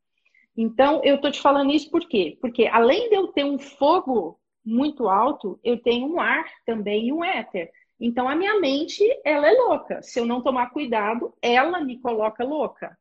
[0.56, 2.36] Então, eu estou te falando isso por quê?
[2.40, 7.12] Porque além de eu ter um fogo muito alto, eu tenho um ar também e
[7.12, 7.70] um éter.
[7.98, 10.02] Então, a minha mente, ela é louca.
[10.02, 12.96] Se eu não tomar cuidado, ela me coloca louca.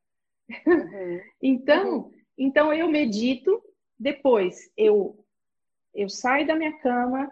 [0.66, 1.20] Uhum.
[1.42, 2.12] então, uhum.
[2.38, 3.62] então, eu medito,
[4.00, 5.18] depois eu,
[5.94, 7.30] eu saio da minha cama,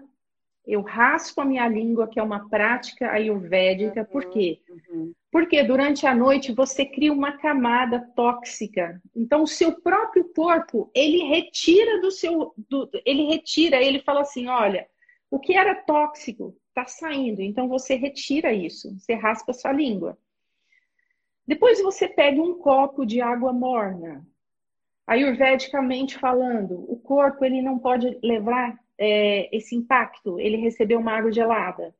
[0.69, 4.01] eu raspo a minha língua, que é uma prática ayurvédica.
[4.01, 4.05] Uhum.
[4.05, 4.61] Por quê?
[4.69, 5.13] Uhum.
[5.31, 9.01] Porque durante a noite você cria uma camada tóxica.
[9.15, 14.47] Então o seu próprio corpo, ele retira do seu do, ele retira, ele fala assim,
[14.47, 14.87] olha,
[15.31, 17.41] o que era tóxico está saindo.
[17.41, 20.19] Então você retira isso, você raspa a sua língua.
[21.47, 24.23] Depois você pega um copo de água morna.
[25.07, 31.31] Ayurvedicamente falando, o corpo ele não pode levar é, esse impacto, ele recebeu uma água
[31.31, 31.95] gelada.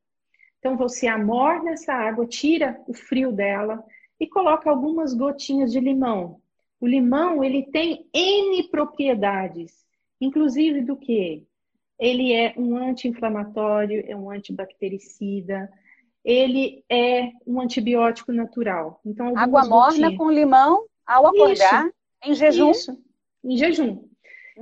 [0.58, 3.82] Então você amorna essa água, tira o frio dela
[4.20, 6.40] e coloca algumas gotinhas de limão.
[6.78, 9.72] O limão, ele tem N propriedades,
[10.20, 11.46] inclusive do que?
[11.98, 15.70] Ele é um anti-inflamatório, é um antibactericida,
[16.22, 19.00] ele é um antibiótico natural.
[19.04, 20.16] Então, água morna gotinhas.
[20.16, 22.70] com limão ao acordar isso, em jejum.
[22.70, 23.04] Isso,
[23.44, 24.09] em jejum.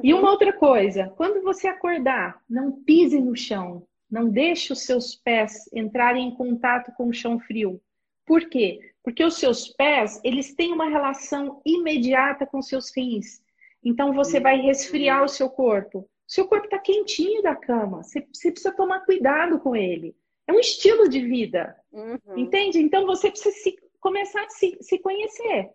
[0.03, 3.87] E uma outra coisa, quando você acordar, não pise no chão.
[4.11, 7.81] Não deixe os seus pés entrarem em contato com o chão frio.
[8.25, 8.81] Por quê?
[9.03, 13.43] Porque os seus pés, eles têm uma relação imediata com seus rins.
[13.83, 16.09] Então você vai resfriar o seu corpo.
[16.27, 18.03] Seu corpo está quentinho da cama.
[18.03, 20.15] Você, você, precisa tomar cuidado com ele.
[20.47, 21.75] É um estilo de vida.
[21.93, 22.19] Uhum.
[22.37, 22.79] Entende?
[22.79, 25.71] Então você precisa se, começar a se, se conhecer.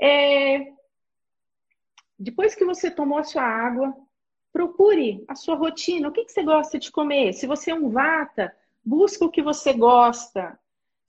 [0.00, 0.72] É,
[2.18, 3.94] depois que você tomou a sua água,
[4.56, 6.08] Procure a sua rotina.
[6.08, 7.34] O que, que você gosta de comer?
[7.34, 8.50] Se você é um vata,
[8.82, 10.58] busca o que você gosta.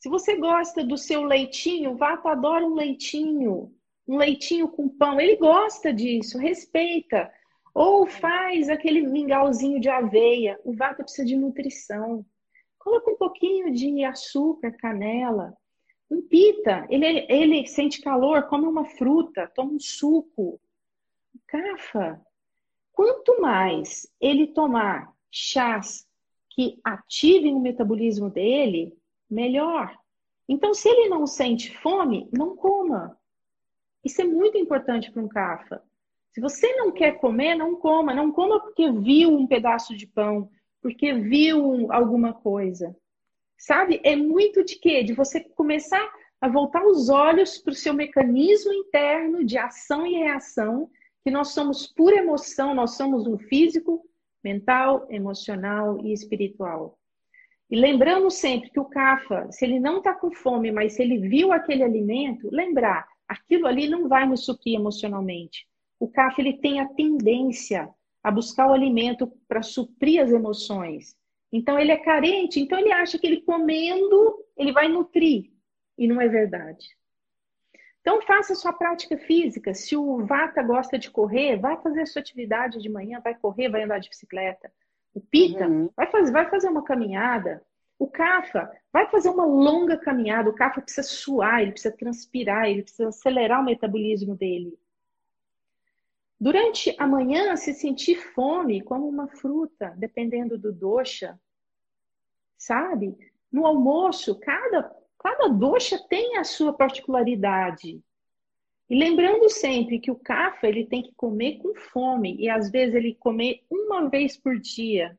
[0.01, 3.73] Se você gosta do seu leitinho, o vata adora um leitinho.
[4.05, 5.17] Um leitinho com pão.
[5.17, 7.31] Ele gosta disso, respeita.
[7.73, 10.59] Ou faz aquele mingauzinho de aveia.
[10.65, 12.25] O vata precisa de nutrição.
[12.77, 15.55] Coloca um pouquinho de açúcar, canela.
[16.11, 20.59] Um pita, ele, ele sente calor, come uma fruta, toma um suco.
[21.47, 22.21] Cafa,
[22.91, 26.05] quanto mais ele tomar chás
[26.49, 28.93] que ativem o metabolismo dele,
[29.29, 29.95] melhor.
[30.49, 33.17] Então, se ele não sente fome, não coma.
[34.03, 35.83] Isso é muito importante para um cafa.
[36.31, 38.13] Se você não quer comer, não coma.
[38.13, 40.49] Não coma porque viu um pedaço de pão,
[40.81, 42.95] porque viu alguma coisa.
[43.57, 43.99] Sabe?
[44.03, 45.03] É muito de quê?
[45.03, 46.07] De você começar
[46.39, 50.89] a voltar os olhos para o seu mecanismo interno de ação e reação,
[51.27, 54.01] que nós somos pura emoção, nós somos um físico,
[54.41, 56.97] mental, emocional e espiritual.
[57.69, 61.17] E lembrando sempre que o CAFA, se ele não está com fome, mas se ele
[61.27, 65.67] viu aquele alimento, lembrar, aquilo ali não vai nos suprir emocionalmente.
[65.99, 67.89] O CAFA ele tem a tendência
[68.23, 71.13] a buscar o alimento para suprir as emoções.
[71.51, 75.51] Então ele é carente, então ele acha que ele comendo, ele vai nutrir.
[75.97, 76.87] E não é verdade.
[78.07, 79.73] Então faça sua prática física.
[79.73, 83.67] Se o Vata gosta de correr, vai fazer a sua atividade de manhã, vai correr,
[83.67, 84.71] vai andar de bicicleta.
[85.13, 85.89] O Pita uhum.
[85.93, 87.61] vai, fazer, vai fazer uma caminhada.
[87.99, 90.49] O Kafa vai fazer uma longa caminhada.
[90.49, 94.79] O Kafa precisa suar, ele precisa transpirar, ele precisa acelerar o metabolismo dele.
[96.39, 101.37] Durante a manhã, se sentir fome, como uma fruta, dependendo do dosha,
[102.57, 103.17] sabe?
[103.51, 108.01] No almoço, cada, cada dosha tem a sua particularidade.
[108.89, 112.95] E lembrando sempre que o kafa ele tem que comer com fome e às vezes
[112.95, 115.17] ele comer uma vez por dia.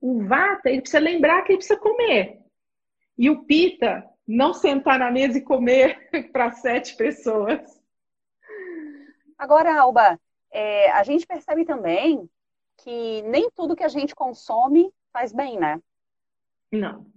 [0.00, 2.40] O vata ele precisa lembrar que ele precisa comer.
[3.16, 7.82] E o pita não sentar na mesa e comer para sete pessoas.
[9.38, 12.28] Agora, Alba, é, a gente percebe também
[12.78, 15.80] que nem tudo que a gente consome faz bem, né?
[16.70, 17.13] Não.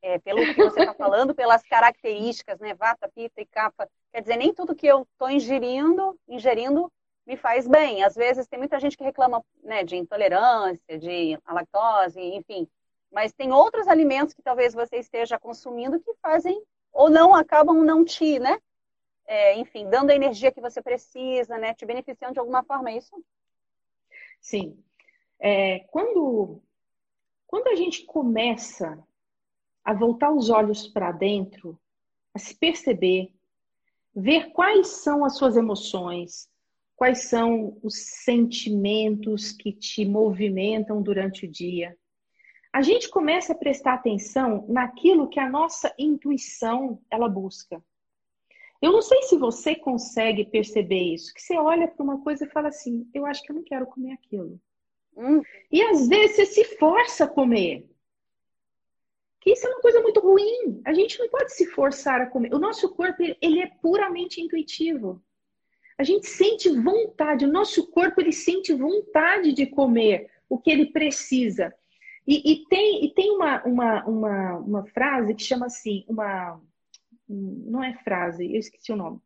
[0.00, 2.74] É, pelo que você está falando, pelas características, né?
[2.74, 3.88] Vata, pita e capa.
[4.12, 6.90] Quer dizer, nem tudo que eu estou ingerindo, ingerindo
[7.26, 8.02] me faz bem.
[8.04, 12.68] Às vezes tem muita gente que reclama né, de intolerância, de lactose, enfim.
[13.10, 18.04] Mas tem outros alimentos que talvez você esteja consumindo que fazem ou não acabam não
[18.04, 18.58] te, né?
[19.28, 21.74] é, enfim, dando a energia que você precisa, né?
[21.74, 23.14] Te beneficiando de alguma forma, é isso?
[24.40, 24.82] Sim.
[25.38, 26.62] É, quando,
[27.46, 28.98] quando a gente começa
[29.88, 31.80] a voltar os olhos para dentro,
[32.34, 33.32] a se perceber,
[34.14, 36.46] ver quais são as suas emoções,
[36.94, 41.96] quais são os sentimentos que te movimentam durante o dia.
[42.70, 47.82] A gente começa a prestar atenção naquilo que a nossa intuição ela busca.
[48.82, 52.50] Eu não sei se você consegue perceber isso, que você olha para uma coisa e
[52.50, 54.60] fala assim, eu acho que eu não quero comer aquilo.
[55.16, 55.40] Hum.
[55.72, 57.88] E às vezes você se força a comer.
[59.52, 60.82] Isso é uma coisa muito ruim.
[60.84, 62.52] A gente não pode se forçar a comer.
[62.54, 65.22] O nosso corpo, ele é puramente intuitivo.
[65.96, 70.86] A gente sente vontade, o nosso corpo, ele sente vontade de comer o que ele
[70.86, 71.74] precisa.
[72.26, 76.60] E, e tem, e tem uma, uma, uma, uma frase que chama assim, uma,
[77.26, 79.18] não é frase, eu esqueci o nome.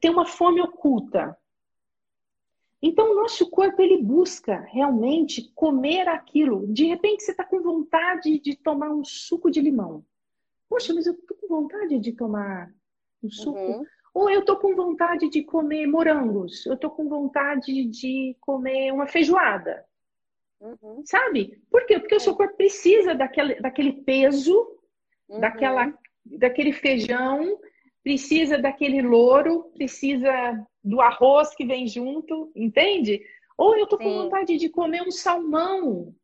[0.00, 1.38] Tem uma fome oculta.
[2.82, 6.66] Então, o nosso corpo ele busca realmente comer aquilo.
[6.68, 10.04] De repente, você está com vontade de tomar um suco de limão.
[10.68, 12.70] Poxa, mas eu estou com vontade de tomar
[13.22, 13.58] um suco.
[13.58, 13.84] Uhum.
[14.12, 16.64] Ou eu estou com vontade de comer morangos.
[16.66, 19.84] Eu estou com vontade de comer uma feijoada.
[20.60, 21.02] Uhum.
[21.04, 21.60] Sabe?
[21.70, 21.98] Por quê?
[21.98, 24.66] Porque o seu corpo precisa daquele, daquele peso,
[25.28, 25.40] uhum.
[25.40, 25.92] daquela
[26.28, 27.58] daquele feijão,
[28.02, 33.20] precisa daquele louro, precisa do arroz que vem junto, entende?
[33.58, 34.22] Ou eu tô com Sim.
[34.22, 36.14] vontade de comer um salmão.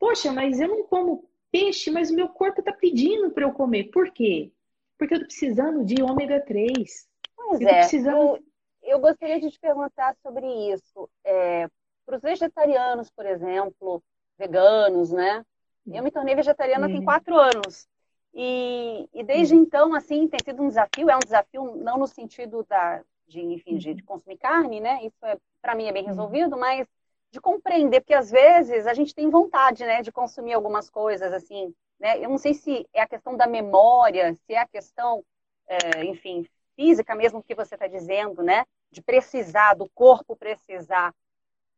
[0.00, 3.84] Poxa, mas eu não como peixe, mas meu corpo tá pedindo para eu comer.
[3.84, 4.50] Por quê?
[4.98, 7.08] Porque eu tô precisando de ômega 3.
[7.36, 7.78] Pois eu é.
[7.78, 8.16] Precisando...
[8.16, 8.44] Eu,
[8.82, 11.08] eu, gostaria de te perguntar sobre isso.
[11.22, 11.68] É,
[12.04, 14.02] para os vegetarianos, por exemplo,
[14.36, 15.44] veganos, né?
[15.86, 17.88] Eu me tornei vegetariana tem quatro anos.
[18.34, 19.62] E, e desde uhum.
[19.62, 21.08] então, assim, tem sido um desafio.
[21.08, 24.06] É um desafio não no sentido da, de, enfim, de, de uhum.
[24.06, 25.00] consumir carne, né?
[25.04, 26.08] Isso é, para mim é bem uhum.
[26.08, 26.86] resolvido, mas
[27.30, 31.72] de compreender, porque às vezes a gente tem vontade, né, de consumir algumas coisas, assim,
[31.98, 32.18] né?
[32.18, 35.24] Eu não sei se é a questão da memória, se é a questão,
[35.68, 38.64] é, enfim, física mesmo que você está dizendo, né?
[38.90, 41.14] De precisar, do corpo precisar,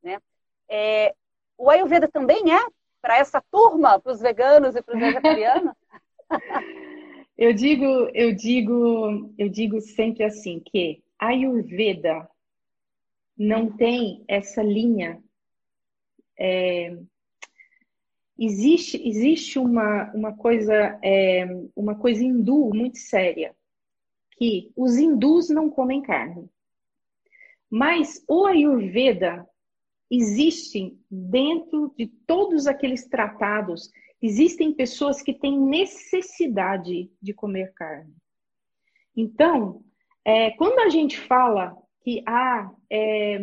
[0.03, 0.19] né?
[0.69, 1.15] É,
[1.59, 2.67] o Ayurveda também é
[3.03, 5.75] para essa turma, para os veganos e para os vegetarianos?
[7.37, 7.85] eu digo,
[8.15, 12.29] eu digo, eu digo sempre assim que Ayurveda
[13.37, 15.23] não tem essa linha
[16.39, 16.97] é,
[18.39, 21.47] existe, existe uma, uma, coisa, é,
[21.77, 23.55] uma coisa hindu muito séria,
[24.37, 26.51] que os hindus não comem carne.
[27.71, 29.49] Mas o Ayurveda
[30.11, 38.15] existe dentro de todos aqueles tratados, existem pessoas que têm necessidade de comer carne.
[39.17, 39.85] Então,
[40.25, 43.39] é, quando a gente fala que ah, é,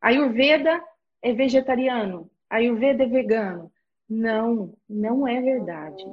[0.00, 0.82] Ayurveda
[1.22, 3.72] é vegetariano, Ayurveda é vegano,
[4.08, 6.04] não, não é verdade.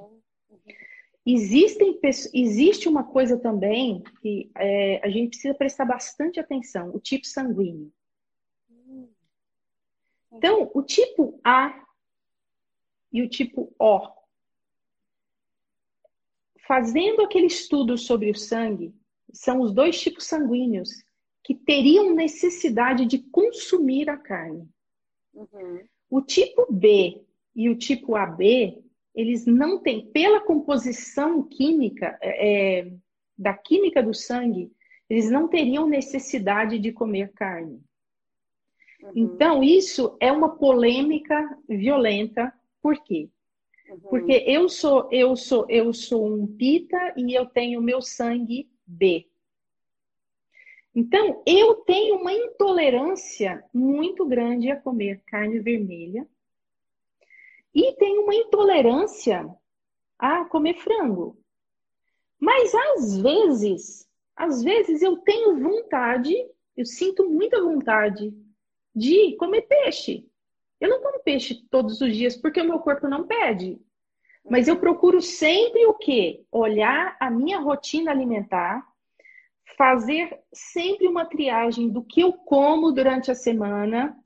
[1.25, 1.99] Existem,
[2.33, 7.91] existe uma coisa também que é, a gente precisa prestar bastante atenção, o tipo sanguíneo.
[10.31, 11.85] Então, o tipo A
[13.11, 14.07] e o tipo O.
[16.65, 18.95] Fazendo aquele estudo sobre o sangue,
[19.33, 20.89] são os dois tipos sanguíneos
[21.43, 24.67] que teriam necessidade de consumir a carne.
[25.33, 25.81] Uhum.
[26.09, 27.21] O tipo B
[27.55, 28.81] e o tipo AB,
[29.15, 32.93] eles não têm, pela composição química, é, é,
[33.37, 34.71] da química do sangue,
[35.09, 37.81] eles não teriam necessidade de comer carne.
[39.01, 39.11] Uhum.
[39.15, 42.53] Então, isso é uma polêmica violenta.
[42.81, 43.29] Por quê?
[43.89, 43.99] Uhum.
[44.09, 49.27] Porque eu sou, eu sou, eu sou um pita e eu tenho meu sangue B.
[50.93, 56.27] Então, eu tenho uma intolerância muito grande a comer carne vermelha
[57.73, 59.49] e tenho uma intolerância
[60.19, 61.37] a comer frango.
[62.37, 66.35] Mas às vezes, às vezes eu tenho vontade,
[66.75, 68.33] eu sinto muita vontade
[68.93, 70.27] de comer peixe.
[70.79, 73.79] Eu não como peixe todos os dias porque o meu corpo não pede.
[74.49, 76.43] Mas eu procuro sempre o quê?
[76.51, 78.85] Olhar a minha rotina alimentar,
[79.77, 84.17] fazer sempre uma triagem do que eu como durante a semana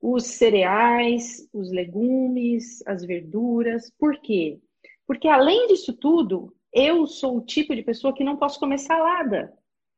[0.00, 3.90] os cereais, os legumes, as verduras.
[3.98, 4.60] Por quê?
[5.06, 9.56] Porque além disso tudo, eu sou o tipo de pessoa que não posso comer salada.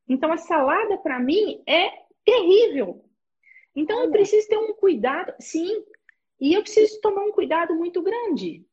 [0.09, 1.91] Então a salada para mim é
[2.25, 3.05] terrível.
[3.75, 5.85] Então eu preciso ter um cuidado, sim,
[6.41, 8.65] e eu preciso tomar um cuidado muito grande.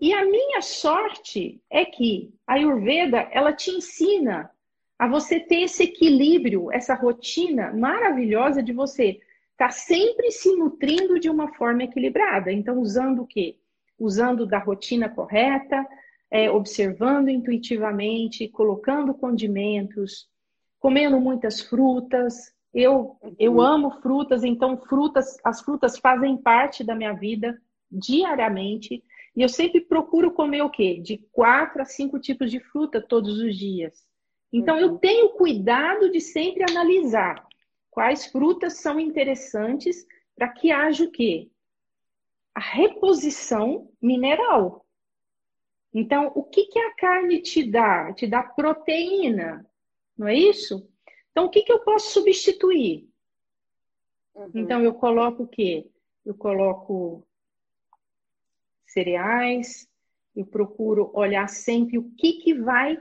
[0.00, 4.50] E a minha sorte é que a Ayurveda, ela te ensina
[4.98, 9.20] a você ter esse equilíbrio, essa rotina maravilhosa de você
[9.52, 12.52] está sempre se nutrindo de uma forma equilibrada.
[12.52, 13.56] Então, usando o quê?
[13.98, 15.86] Usando da rotina correta,
[16.30, 20.28] é, observando intuitivamente, colocando condimentos,
[20.80, 22.52] comendo muitas frutas.
[22.72, 23.60] Eu, eu uhum.
[23.60, 27.56] amo frutas, então frutas, as frutas fazem parte da minha vida
[27.90, 29.02] diariamente.
[29.36, 31.00] E eu sempre procuro comer o quê?
[31.00, 34.06] De quatro a cinco tipos de fruta todos os dias.
[34.52, 34.98] Então, eu uhum.
[34.98, 37.44] tenho cuidado de sempre analisar
[37.90, 40.06] quais frutas são interessantes
[40.36, 41.50] para que haja o quê?
[42.54, 44.86] A reposição mineral.
[45.92, 48.12] Então, o que, que a carne te dá?
[48.12, 49.68] Te dá proteína,
[50.16, 50.88] não é isso?
[51.32, 53.08] Então, o que, que eu posso substituir?
[54.34, 54.50] Uhum.
[54.54, 55.88] Então, eu coloco o quê?
[56.24, 57.26] Eu coloco
[58.86, 59.88] cereais,
[60.36, 62.98] eu procuro olhar sempre o que, que vai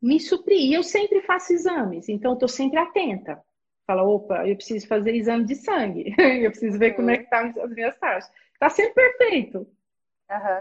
[0.00, 0.60] me suprir.
[0.60, 3.42] E eu sempre faço exames, então estou sempre atenta
[3.90, 6.96] fala, opa, eu preciso fazer exame de sangue, eu preciso ver uhum.
[6.96, 8.32] como é que tá as minhas taxas.
[8.56, 9.58] Tá sempre perfeito.
[10.30, 10.60] Uhum.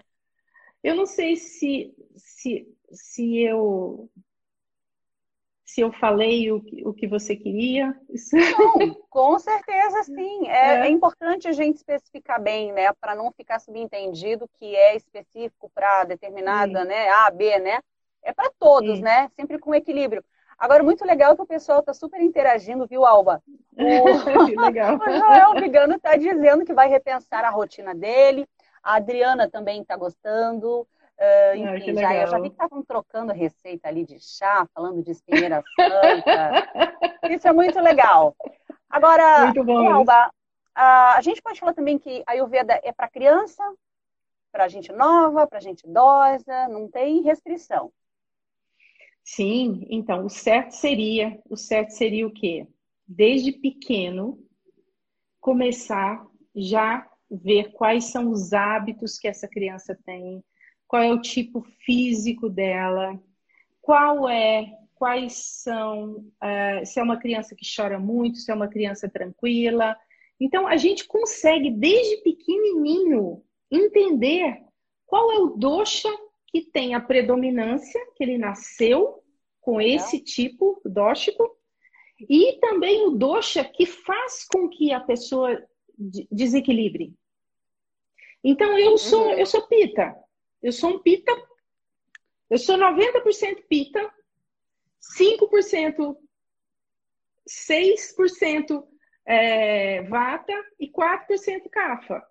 [0.83, 4.09] Eu não sei se, se, se eu
[5.69, 7.95] se eu falei o, o que você queria.
[8.33, 10.47] Não, com certeza sim.
[10.47, 10.87] É, é.
[10.87, 12.91] é, importante a gente especificar bem, né?
[12.99, 16.87] Para não ficar subentendido que é específico para determinada, sim.
[16.87, 17.09] né?
[17.09, 17.79] A, B, né?
[18.23, 19.03] É para todos, sim.
[19.03, 19.29] né?
[19.35, 20.23] Sempre com equilíbrio.
[20.57, 23.41] Agora, muito legal que o pessoal está super interagindo, viu, Alba?
[23.79, 24.97] O, legal.
[24.99, 28.45] o Joel Vigano está dizendo que vai repensar a rotina dele.
[28.83, 30.85] A Adriana também está gostando.
[31.19, 35.03] Uh, enfim, já, eu já vi que estavam trocando a receita ali de chá, falando
[35.03, 37.29] de espinheira santa.
[37.29, 38.33] Isso é muito legal.
[38.89, 40.31] Agora, muito bom, Alba,
[40.73, 43.61] a gente pode falar também que a Ayurveda é para criança,
[44.49, 47.91] para gente nova, para gente idosa, não tem restrição.
[49.21, 52.65] Sim, então o certo seria, o certo seria o quê?
[53.05, 54.39] Desde pequeno
[55.39, 60.43] começar já ver quais são os hábitos que essa criança tem,
[60.89, 63.21] qual é o tipo físico dela,
[63.79, 68.67] qual é, quais são, uh, se é uma criança que chora muito, se é uma
[68.67, 69.95] criança tranquila.
[70.39, 74.63] Então a gente consegue desde pequenininho entender
[75.05, 76.09] qual é o dosha
[76.47, 79.23] que tem a predominância, que ele nasceu
[79.61, 81.55] com esse tipo dóxico,
[82.27, 85.63] e também o dosha que faz com que a pessoa
[86.31, 87.13] desequilibre.
[88.43, 89.33] Então eu sou, uhum.
[89.33, 90.15] eu sou pita.
[90.61, 91.31] Eu sou um pita.
[92.49, 94.13] Eu sou 90% pita,
[95.17, 96.17] 5%,
[97.47, 98.87] 6%
[99.25, 102.25] é, vata e 4% cafa.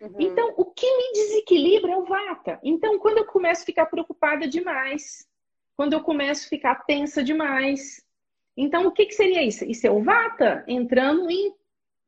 [0.00, 0.14] Uhum.
[0.18, 2.58] Então, o que me desequilibra é o vata.
[2.62, 5.28] Então, quando eu começo a ficar preocupada demais,
[5.76, 8.04] quando eu começo a ficar tensa demais,
[8.56, 9.64] então o que, que seria isso?
[9.64, 11.54] Isso é o vata entrando em.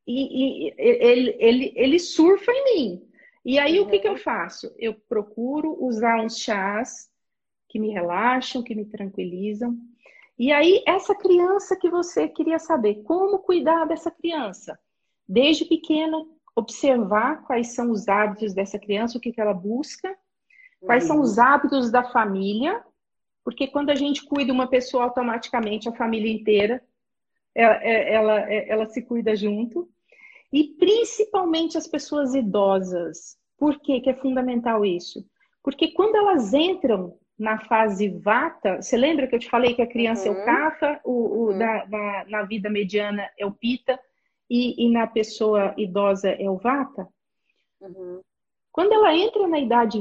[0.05, 3.10] E, e, ele, ele, ele surfa em mim.
[3.43, 3.85] E aí, uhum.
[3.85, 4.17] o que, que eu uhum.
[4.17, 4.73] faço?
[4.77, 7.09] Eu procuro usar uns chás
[7.67, 9.77] que me relaxam, que me tranquilizam.
[10.37, 14.79] E aí, essa criança que você queria saber, como cuidar dessa criança?
[15.27, 16.17] Desde pequena,
[16.55, 20.15] observar quais são os hábitos dessa criança, o que, que ela busca,
[20.79, 21.07] quais uhum.
[21.07, 22.83] são os hábitos da família,
[23.43, 26.83] porque quando a gente cuida uma pessoa, automaticamente a família inteira
[27.53, 29.89] ela, é, ela, é, ela se cuida junto.
[30.51, 33.37] E principalmente as pessoas idosas.
[33.57, 35.25] Por que, que é fundamental isso?
[35.63, 39.87] Porque quando elas entram na fase vata, você lembra que eu te falei que a
[39.87, 40.37] criança uhum.
[40.37, 41.57] é o kapha, o, o uhum.
[41.57, 43.99] da, da, na vida mediana é o pita
[44.49, 47.07] e, e, na pessoa idosa é o vata?
[47.79, 48.21] Uhum.
[48.71, 49.99] Quando ela entra na idade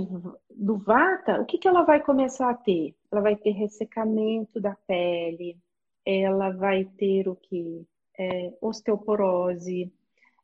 [0.50, 2.94] do vata, o que, que ela vai começar a ter?
[3.10, 5.56] Ela vai ter ressecamento da pele,
[6.04, 7.86] ela vai ter o que?
[8.18, 9.90] É, osteoporose,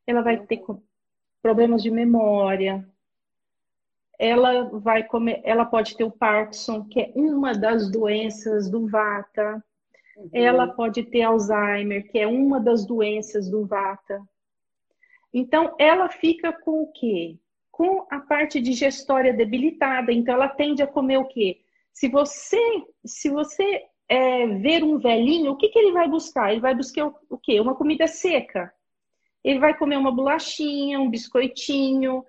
[0.07, 0.63] ela vai ter
[1.43, 2.87] problemas de memória,
[4.19, 9.63] ela vai comer, ela pode ter o Parkinson, que é uma das doenças do Vata.
[10.17, 10.31] Uhum.
[10.33, 14.23] Ela pode ter Alzheimer, que é uma das doenças do Vata.
[15.33, 17.37] Então, ela fica com o quê?
[17.71, 20.11] Com a parte digestória debilitada.
[20.11, 21.61] Então, ela tende a comer o quê?
[21.93, 22.59] Se você,
[23.05, 26.53] se você é, ver um velhinho, o que, que ele vai buscar?
[26.53, 27.61] Ele vai buscar o, o quê?
[27.61, 28.73] Uma comida seca.
[29.47, 32.25] Ele vai comer uma bolachinha, um biscoitinho,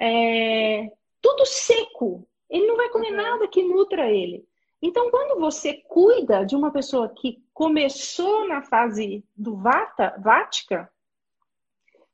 [0.00, 2.26] é, tudo seco.
[2.48, 3.16] Ele não vai comer uhum.
[3.16, 4.42] nada que nutra ele.
[4.80, 10.90] Então, quando você cuida de uma pessoa que começou na fase do vata, vática,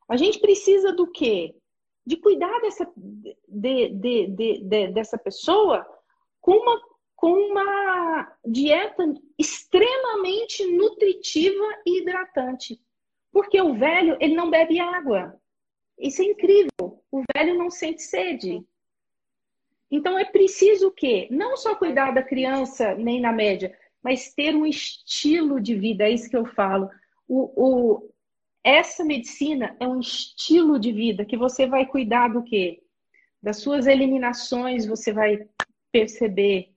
[0.09, 1.54] a gente precisa do quê?
[2.04, 5.86] De cuidar dessa, de, de, de, dessa pessoa
[6.40, 6.82] com uma,
[7.14, 9.04] com uma dieta
[9.38, 12.80] extremamente nutritiva e hidratante.
[13.39, 15.41] Porque o velho, ele não bebe água.
[15.97, 17.01] Isso é incrível.
[17.09, 18.66] O velho não sente sede.
[19.89, 21.28] Então é preciso o quê?
[21.30, 23.72] Não só cuidar da criança, nem na média,
[24.03, 26.91] mas ter um estilo de vida, é isso que eu falo.
[27.28, 28.11] O, o,
[28.64, 32.82] essa medicina é um estilo de vida que você vai cuidar do quê?
[33.41, 35.49] Das suas eliminações, você vai
[35.93, 36.72] perceber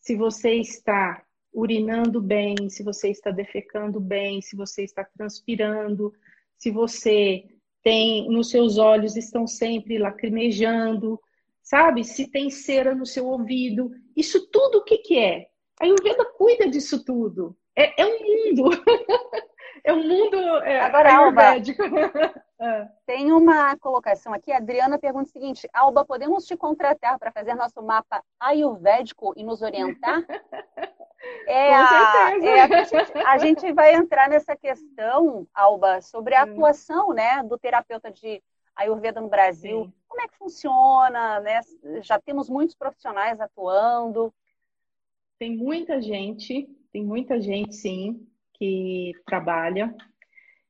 [0.00, 6.12] se você está urinando bem, se você está defecando bem, se você está transpirando,
[6.56, 7.44] se você
[7.82, 11.20] tem nos seus olhos estão sempre lacrimejando,
[11.62, 12.04] sabe?
[12.04, 15.48] Se tem cera no seu ouvido, isso tudo o que, que é?
[15.80, 17.56] A Ayurveda cuida disso tudo.
[17.76, 18.70] É, é um mundo.
[19.84, 21.82] é um mundo é, Agora, ayurvédico.
[21.82, 22.12] Alba,
[22.60, 22.88] é.
[23.06, 24.52] tem uma colocação aqui.
[24.52, 29.42] A Adriana pergunta o seguinte: Alba, podemos te contratar para fazer nosso mapa ayurvédico e
[29.42, 30.22] nos orientar?
[31.46, 36.50] É, a, é a, gente, a, gente, vai entrar nessa questão, Alba, sobre a hum.
[36.52, 38.42] atuação né, do terapeuta de
[38.76, 39.84] Ayurveda no Brasil.
[39.84, 39.92] Sim.
[40.08, 41.40] Como é que funciona?
[41.40, 41.60] Né?
[42.02, 44.32] Já temos muitos profissionais atuando.
[45.38, 49.94] Tem muita gente, tem muita gente, sim, que trabalha.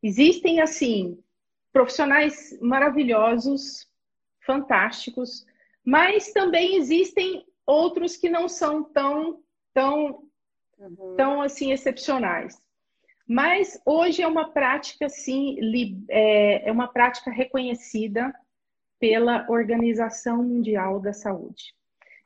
[0.03, 1.19] Existem, assim,
[1.73, 3.87] profissionais maravilhosos,
[4.45, 5.45] fantásticos,
[5.85, 9.43] mas também existem outros que não são tão,
[9.73, 10.25] tão,
[10.81, 11.15] uhum.
[11.17, 12.61] tão assim, excepcionais.
[13.27, 15.57] Mas hoje é uma prática, sim,
[16.09, 18.35] é, é uma prática reconhecida
[18.99, 21.75] pela Organização Mundial da Saúde.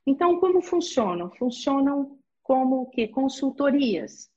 [0.07, 1.31] Então, como funcionam?
[1.31, 4.31] Funcionam como que consultorias.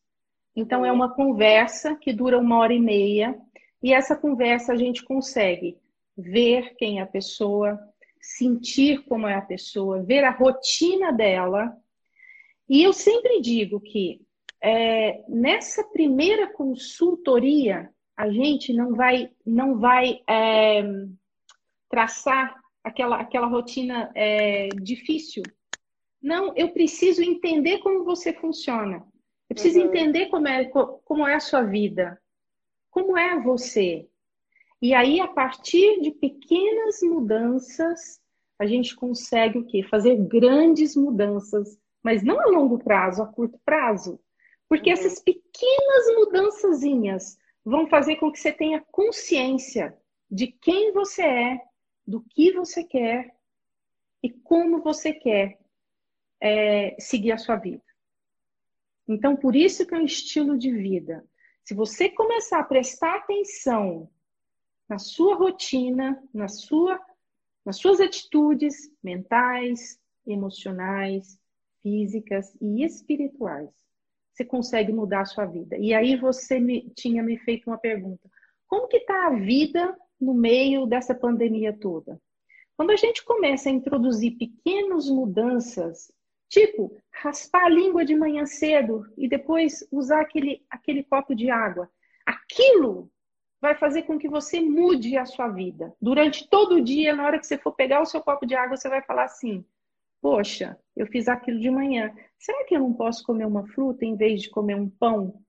[0.56, 3.40] Então, é uma conversa que dura uma hora e meia,
[3.82, 5.78] e essa conversa a gente consegue
[6.18, 7.80] ver quem é a pessoa,
[8.20, 11.78] sentir como é a pessoa, ver a rotina dela.
[12.70, 14.22] E eu sempre digo que
[14.62, 20.84] é, nessa primeira consultoria, a gente não vai, não vai é,
[21.90, 25.44] traçar aquela, aquela rotina é, difícil.
[26.22, 29.06] Não, eu preciso entender como você funciona.
[29.50, 29.86] Eu preciso uhum.
[29.86, 32.20] entender como é, como é a sua vida.
[32.90, 34.10] Como é você.
[34.82, 38.20] E aí, a partir de pequenas mudanças,
[38.60, 39.84] a gente consegue o quê?
[39.84, 44.18] Fazer grandes mudanças, mas não a longo prazo, a curto prazo.
[44.70, 44.94] Porque uhum.
[44.94, 49.94] essas pequenas mudançazinhas vão fazer com que você tenha consciência
[50.32, 51.62] de quem você é,
[52.08, 53.36] do que você quer
[54.24, 55.60] e como você quer
[56.40, 57.84] é, seguir a sua vida.
[59.06, 61.28] Então, por isso que é um estilo de vida.
[61.66, 64.10] Se você começar a prestar atenção
[64.88, 67.02] na sua rotina, na sua,
[67.66, 71.38] nas suas atitudes mentais, emocionais,
[71.82, 73.70] físicas e espirituais,
[74.34, 75.78] você consegue mudar a sua vida.
[75.78, 78.30] E aí você me, tinha me feito uma pergunta:
[78.68, 82.20] como que está a vida no meio dessa pandemia toda?
[82.76, 86.12] Quando a gente começa a introduzir pequenas mudanças,
[86.48, 91.90] tipo raspar a língua de manhã cedo e depois usar aquele, aquele copo de água,
[92.24, 93.12] aquilo
[93.60, 95.96] vai fazer com que você mude a sua vida.
[96.00, 98.78] Durante todo o dia, na hora que você for pegar o seu copo de água,
[98.78, 99.66] você vai falar assim:
[100.22, 102.14] Poxa, eu fiz aquilo de manhã.
[102.38, 105.42] Será que eu não posso comer uma fruta em vez de comer um pão?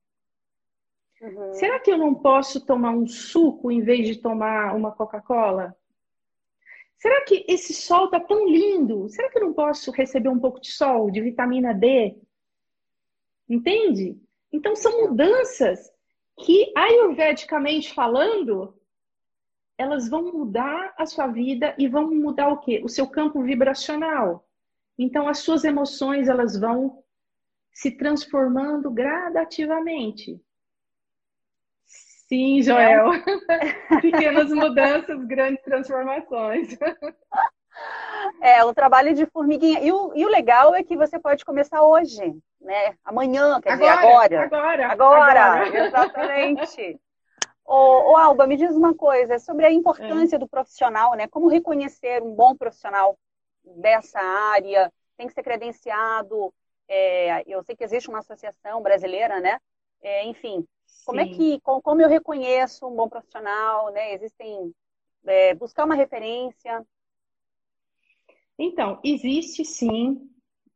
[1.21, 1.53] Uhum.
[1.55, 5.77] Será que eu não posso tomar um suco em vez de tomar uma Coca-Cola?
[6.97, 9.09] Será que esse sol está tão lindo?
[9.09, 12.17] Será que eu não posso receber um pouco de sol, de vitamina D?
[13.49, 14.21] Entende?
[14.53, 15.91] Então são mudanças
[16.41, 18.79] que, ayurvedicamente falando,
[19.77, 22.81] elas vão mudar a sua vida e vão mudar o quê?
[22.85, 24.48] O seu campo vibracional.
[24.99, 27.03] Então as suas emoções elas vão
[27.73, 30.41] se transformando gradativamente.
[32.29, 33.13] Sim, Joel.
[33.15, 34.01] É.
[34.03, 36.77] Pequenas mudanças, grandes transformações.
[38.43, 39.81] É, o trabalho de formiguinha.
[39.81, 42.97] E o, e o legal é que você pode começar hoje, né?
[43.05, 44.43] Amanhã, quer agora, dizer, agora.
[44.43, 44.93] Agora.
[44.93, 45.79] Agora, agora.
[45.87, 47.01] exatamente.
[47.65, 50.39] ô, ô, Alba, me diz uma coisa sobre a importância é.
[50.39, 51.27] do profissional, né?
[51.29, 53.17] Como reconhecer um bom profissional
[53.77, 54.93] dessa área?
[55.17, 56.53] Tem que ser credenciado.
[56.89, 59.59] É, eu sei que existe uma associação brasileira, né?
[60.01, 60.67] É, enfim,
[61.05, 64.15] como é que, como eu reconheço um bom profissional, né?
[64.15, 64.75] Existem
[65.27, 66.87] é, buscar uma referência.
[68.59, 70.31] Então, existe sim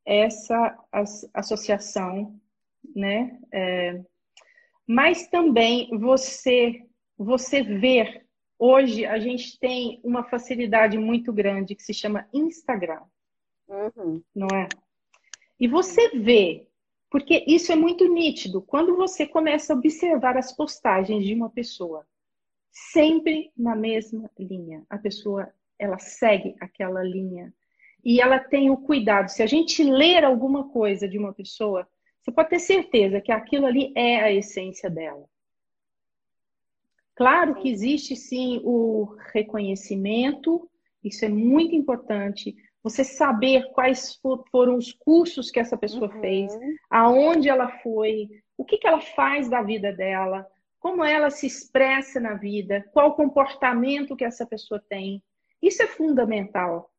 [0.05, 0.79] essa
[1.35, 2.39] associação,
[2.95, 3.39] né?
[3.53, 4.01] É,
[4.87, 6.87] mas também você
[7.17, 8.22] você ver
[8.63, 13.03] hoje a gente tem uma facilidade muito grande que se chama Instagram,
[13.67, 14.23] uhum.
[14.33, 14.69] não é?
[15.59, 16.69] E você vê
[17.11, 18.63] porque isso é muito nítido.
[18.63, 22.07] Quando você começa a observar as postagens de uma pessoa,
[22.71, 24.83] sempre na mesma linha.
[24.89, 27.53] A pessoa, ela segue aquela linha.
[28.05, 29.29] E ela tem o cuidado.
[29.29, 31.87] Se a gente ler alguma coisa de uma pessoa,
[32.21, 35.29] você pode ter certeza que aquilo ali é a essência dela.
[37.15, 40.69] Claro que existe sim o reconhecimento,
[41.05, 44.19] isso é muito importante, você saber quais
[44.51, 46.21] foram os cursos que essa pessoa uhum.
[46.21, 46.53] fez,
[46.91, 50.47] aonde ela foi, o que, que ela faz da vida dela,
[50.81, 55.23] como ela se expressa na vida, qual o comportamento que essa pessoa tem.
[55.61, 56.91] Isso é fundamental.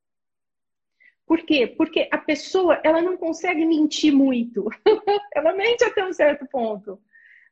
[1.26, 1.68] Por quê?
[1.68, 4.70] Porque a pessoa ela não consegue mentir muito.
[5.36, 6.98] ela mente até um certo ponto.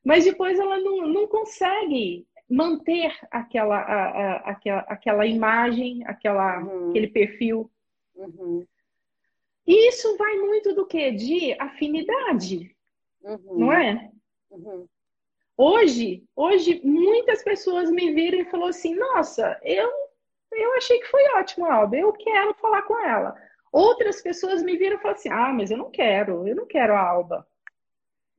[0.04, 6.90] Mas depois ela não, não consegue manter aquela, a, a, aquela, aquela imagem, aquela, uhum.
[6.90, 7.72] aquele perfil
[8.16, 8.66] Uhum.
[9.66, 11.12] E isso vai muito do que?
[11.12, 12.76] De afinidade,
[13.24, 13.58] uhum.
[13.58, 14.12] não é?
[14.50, 14.88] Uhum.
[15.58, 19.92] Hoje, hoje muitas pessoas me viram e falaram assim, nossa, eu,
[20.52, 23.36] eu achei que foi ótimo, Alba, eu quero falar com ela.
[23.72, 26.94] Outras pessoas me viram e falaram assim, ah, mas eu não quero, eu não quero
[26.94, 27.48] a Alba.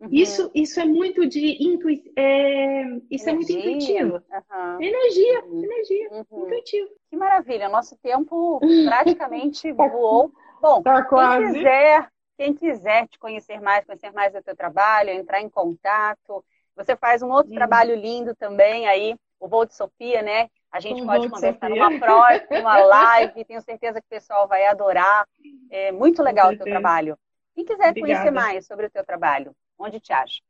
[0.03, 0.09] Uhum.
[0.11, 3.31] Isso, isso é muito de intui é, isso energia.
[3.31, 4.15] é muito intuitivo.
[4.17, 4.83] Uhum.
[4.83, 5.65] Energia, uhum.
[5.65, 6.91] energia, intuitivo.
[7.09, 10.33] Que maravilha, nosso tempo praticamente voou.
[10.61, 15.41] Bom, tá quem quiser, quem quiser te conhecer mais, conhecer mais do teu trabalho, entrar
[15.41, 16.45] em contato,
[16.75, 20.49] você faz um outro trabalho lindo também aí, o Voo de Sofia, né?
[20.73, 25.29] A gente pode conversar numa próxima live, tenho certeza que o pessoal vai adorar.
[25.71, 27.17] É muito legal o teu trabalho.
[27.55, 28.01] Quem quiser Obrigada.
[28.01, 30.41] conhecer mais sobre o teu trabalho, Onde te acha?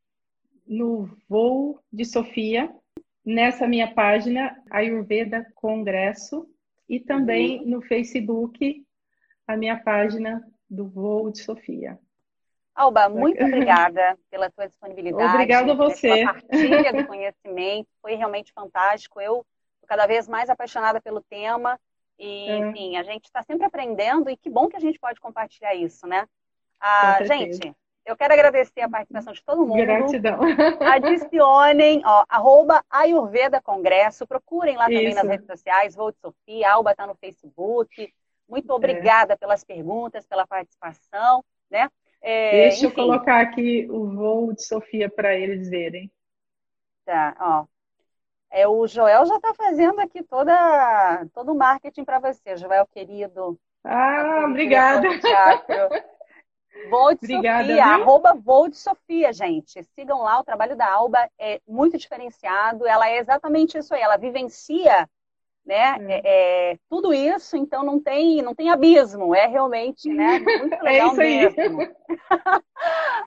[0.67, 2.71] No Voo de Sofia,
[3.25, 6.47] nessa minha página Ayurveda Congresso
[6.87, 7.65] e também uhum.
[7.65, 8.85] no Facebook,
[9.47, 11.97] a minha página do Voo de Sofia.
[12.75, 15.33] Alba, muito obrigada pela tua disponibilidade.
[15.33, 16.09] Obrigada a você.
[16.09, 19.19] Pela partilha do conhecimento, foi realmente fantástico.
[19.19, 21.79] Eu estou cada vez mais apaixonada pelo tema
[22.19, 22.57] e, é.
[22.57, 26.05] enfim, a gente está sempre aprendendo e que bom que a gente pode compartilhar isso,
[26.05, 26.27] né?
[26.79, 27.73] Ah, gente,
[28.05, 29.77] eu quero agradecer a participação de todo mundo.
[29.77, 30.39] Gratidão.
[30.81, 34.27] Adicionem, ó, arroba Ayurveda Congresso.
[34.27, 35.15] Procurem lá também Isso.
[35.15, 35.95] nas redes sociais.
[35.95, 38.13] Vou de Sofia, a Alba está no Facebook.
[38.47, 38.75] Muito é.
[38.75, 39.37] obrigada é.
[39.37, 41.43] pelas perguntas, pela participação.
[41.71, 41.89] Né?
[42.21, 42.87] É, Deixa enfim.
[42.87, 46.11] eu colocar aqui o voo de Sofia para eles verem.
[47.05, 47.65] Tá, ó.
[48.51, 53.59] É, o Joel já está fazendo aqui toda, todo o marketing para você, Joel querido.
[53.83, 55.07] Ah, obrigada.
[56.89, 57.93] Volt Obrigada, Sofia, viu?
[57.93, 59.83] arroba Volt Sofia, gente.
[59.95, 62.87] Sigam lá, o trabalho da Alba é muito diferenciado.
[62.87, 65.07] Ela é exatamente isso aí, ela vivencia
[65.65, 65.97] né?
[65.99, 66.13] É.
[66.13, 70.39] É, é, tudo isso, então não tem, não tem abismo, é realmente, né?
[70.39, 71.81] Muito é legal é isso mesmo.
[71.81, 71.89] Aí.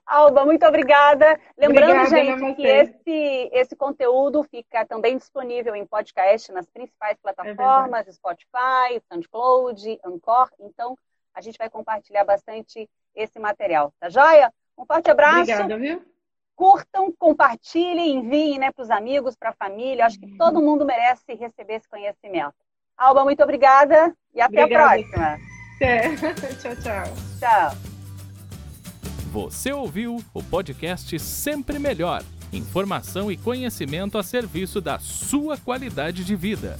[0.05, 1.39] Alba, muito obrigada.
[1.57, 8.07] Lembrando, obrigada, gente, que esse, esse conteúdo fica também disponível em podcast nas principais plataformas,
[8.15, 10.49] Spotify, SoundCloud, Anchor.
[10.59, 10.95] Então,
[11.37, 14.51] a gente vai compartilhar bastante esse material, tá joia?
[14.77, 15.41] Um forte abraço.
[15.41, 16.01] Obrigada, viu?
[16.57, 20.07] curtam, compartilhem, enviem né, para os amigos, para a família.
[20.07, 22.55] Acho que todo mundo merece receber esse conhecimento.
[22.97, 24.99] Alba, muito obrigada e até obrigada.
[24.99, 25.37] a próxima.
[25.79, 26.15] É.
[26.59, 27.03] tchau, tchau.
[27.39, 27.71] Tchau.
[29.31, 32.23] Você ouviu o podcast Sempre Melhor.
[32.51, 36.77] Informação e conhecimento a serviço da sua qualidade de vida.